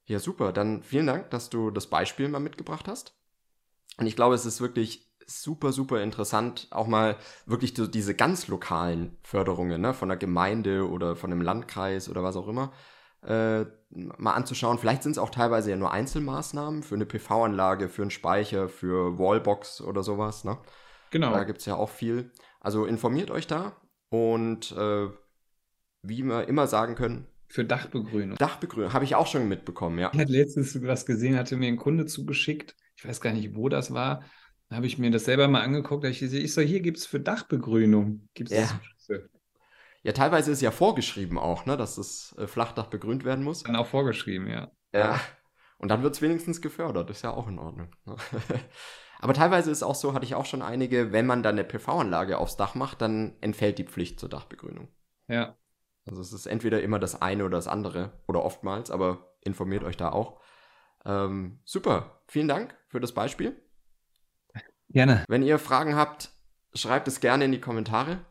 Ja, 0.06 0.18
super. 0.18 0.52
Dann 0.54 0.82
vielen 0.82 1.06
Dank, 1.06 1.30
dass 1.30 1.52
du 1.52 1.70
das 1.70 1.86
Beispiel 1.86 2.28
mal 2.30 2.40
mitgebracht 2.40 2.88
hast. 2.88 3.14
Und 4.00 4.08
ich 4.08 4.16
glaube, 4.16 4.34
es 4.34 4.48
ist 4.48 4.62
wirklich 4.62 5.09
super, 5.30 5.72
super 5.72 6.02
interessant, 6.02 6.68
auch 6.72 6.88
mal 6.88 7.18
wirklich 7.46 7.74
so 7.76 7.88
diese 7.88 8.16
ganz 8.16 8.48
lokalen 8.48 9.18
Förderungen 9.24 9.82
ne, 9.82 9.94
von 9.94 10.10
der 10.10 10.18
Gemeinde 10.18 10.90
oder 10.90 11.16
von 11.16 11.32
einem 11.32 11.42
Landkreis 11.42 12.10
oder 12.10 12.24
was 12.24 12.36
auch 12.36 12.48
immer 12.48 12.72
äh, 13.22 13.66
mal 13.90 14.34
anzuschauen. 14.34 14.78
Vielleicht 14.78 15.04
sind 15.04 15.14
es 15.14 15.18
auch 15.18 15.30
teilweise 15.30 15.70
ja 15.72 15.76
nur 15.76 15.92
Einzelmaßnahmen 15.92 16.84
für 16.84 16.96
eine 16.96 17.06
PV-Anlage, 17.06 17.90
für 17.90 18.02
einen 18.02 18.12
Speicher, 18.12 18.70
für 18.70 19.18
Wallbox 19.20 19.82
oder 19.82 20.04
sowas. 20.04 20.44
Ne? 20.44 20.58
Genau. 21.12 21.32
Da 21.32 21.44
gibt 21.44 21.60
es 21.60 21.66
ja 21.66 21.76
auch 21.76 21.90
viel. 21.90 22.32
Also 22.60 22.86
informiert 22.86 23.32
euch 23.32 23.48
da 23.48 23.76
und 24.10 24.72
äh, 24.72 25.08
wie 26.02 26.24
wir 26.24 26.48
immer 26.48 26.68
sagen 26.68 26.96
können, 26.96 27.28
für 27.48 27.66
Dachbegrünung. 27.66 28.38
Dachbegrünung, 28.38 28.94
habe 28.94 29.06
ich 29.06 29.16
auch 29.16 29.26
schon 29.26 29.48
mitbekommen, 29.48 29.98
ja. 29.98 30.12
Ich 30.14 30.20
hatte 30.20 30.32
letztens 30.32 30.80
was 30.84 31.08
gesehen, 31.08 31.36
hatte 31.36 31.58
mir 31.58 31.68
ein 31.68 31.78
Kunde 31.78 32.06
zugeschickt 32.06 32.76
ich 33.00 33.08
weiß 33.08 33.22
gar 33.22 33.34
nicht, 33.34 33.56
wo 33.56 33.70
das 33.70 33.94
war. 33.94 34.24
Da 34.70 34.76
habe 34.76 34.86
ich 34.86 34.98
mir 35.00 35.10
das 35.12 35.26
selber 35.26 35.48
mal 35.48 35.62
angeguckt. 35.62 36.04
Da 36.04 36.10
ich, 36.10 36.22
ich 36.22 36.54
so, 36.54 36.62
hier 36.62 36.80
gibt 36.82 36.98
es 36.98 37.06
für 37.06 37.20
Dachbegrünung. 37.20 38.30
Gibt's 38.36 38.54
ja. 38.54 38.70
ja, 40.04 40.12
teilweise 40.12 40.52
ist 40.52 40.62
ja 40.62 40.72
vorgeschrieben 40.72 41.40
auch, 41.40 41.66
ne, 41.66 41.76
dass 41.76 41.96
das 41.96 42.36
äh, 42.38 42.48
Flachdach 42.48 42.88
begrünt 42.88 43.26
werden 43.26 43.44
muss. 43.44 43.64
Dann 43.64 43.76
auch 43.76 43.88
vorgeschrieben, 43.88 44.48
ja. 44.48 44.72
Ja. 44.94 45.20
Und 45.80 45.90
dann 45.90 46.04
wird 46.04 46.16
es 46.16 46.22
wenigstens 46.22 46.62
gefördert. 46.62 47.10
Ist 47.10 47.24
ja 47.24 47.32
auch 47.32 47.48
in 47.48 47.58
Ordnung. 47.58 47.96
Ne? 48.06 48.16
Aber 49.20 49.34
teilweise 49.34 49.72
ist 49.72 49.84
auch 49.84 49.96
so, 49.96 50.14
hatte 50.14 50.26
ich 50.26 50.36
auch 50.36 50.46
schon 50.46 50.62
einige, 50.62 51.12
wenn 51.12 51.26
man 51.26 51.44
dann 51.44 51.56
eine 51.56 51.64
PV-Anlage 51.64 52.38
aufs 52.38 52.56
Dach 52.56 52.76
macht, 52.76 53.02
dann 53.02 53.36
entfällt 53.42 53.78
die 53.78 53.84
Pflicht 53.84 54.20
zur 54.20 54.30
Dachbegrünung. 54.30 54.88
Ja. 55.28 55.58
Also 56.06 56.22
es 56.22 56.32
ist 56.32 56.46
entweder 56.46 56.82
immer 56.82 57.00
das 57.00 57.22
eine 57.22 57.44
oder 57.44 57.58
das 57.58 57.68
andere 57.68 58.14
oder 58.28 58.44
oftmals, 58.44 58.92
aber 58.92 59.36
informiert 59.42 59.84
euch 59.84 59.98
da 59.98 60.12
auch. 60.12 60.40
Ähm, 61.06 61.60
super, 61.66 62.22
vielen 62.28 62.48
Dank 62.48 62.76
für 62.88 63.00
das 63.00 63.14
Beispiel. 63.14 63.62
Gerne. 64.90 65.24
Wenn 65.28 65.44
ihr 65.44 65.60
Fragen 65.60 65.96
habt, 65.96 66.32
schreibt 66.74 67.08
es 67.08 67.20
gerne 67.20 67.46
in 67.46 67.52
die 67.52 67.62
Kommentare 67.62 68.26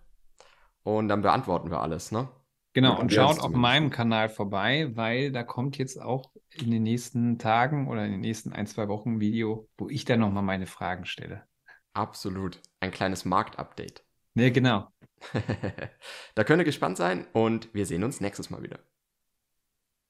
und 0.83 1.09
dann 1.09 1.23
beantworten 1.23 1.71
wir 1.71 1.81
alles, 1.81 2.12
ne? 2.12 2.29
Genau, 2.75 2.94
und, 2.94 3.03
und 3.03 3.12
schaut 3.12 3.40
auf 3.40 3.51
meinem 3.51 3.90
Kanal 3.90 4.29
vorbei, 4.29 4.90
weil 4.94 5.33
da 5.33 5.42
kommt 5.42 5.79
jetzt 5.79 6.01
auch 6.01 6.31
in 6.55 6.71
den 6.71 6.83
nächsten 6.83 7.38
Tagen 7.38 7.88
oder 7.88 8.05
in 8.05 8.12
den 8.12 8.21
nächsten 8.21 8.53
ein, 8.53 8.66
zwei 8.66 8.88
Wochen 8.88 9.14
ein 9.14 9.21
Video, 9.21 9.68
wo 9.79 9.88
ich 9.88 10.05
dann 10.05 10.21
nochmal 10.21 10.42
meine 10.42 10.66
Fragen 10.66 11.05
stelle. 11.05 11.44
Absolut. 11.92 12.61
Ein 12.81 12.90
kleines 12.90 13.25
Marktupdate. 13.25 14.05
Ne, 14.35 14.53
genau. 14.53 14.88
da 16.35 16.44
könnt 16.44 16.61
ihr 16.61 16.64
gespannt 16.64 16.97
sein 16.97 17.27
und 17.33 17.73
wir 17.75 17.87
sehen 17.87 18.05
uns 18.05 18.21
nächstes 18.21 18.51
Mal 18.51 18.62
wieder. 18.62 18.79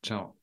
Ciao. 0.02 0.34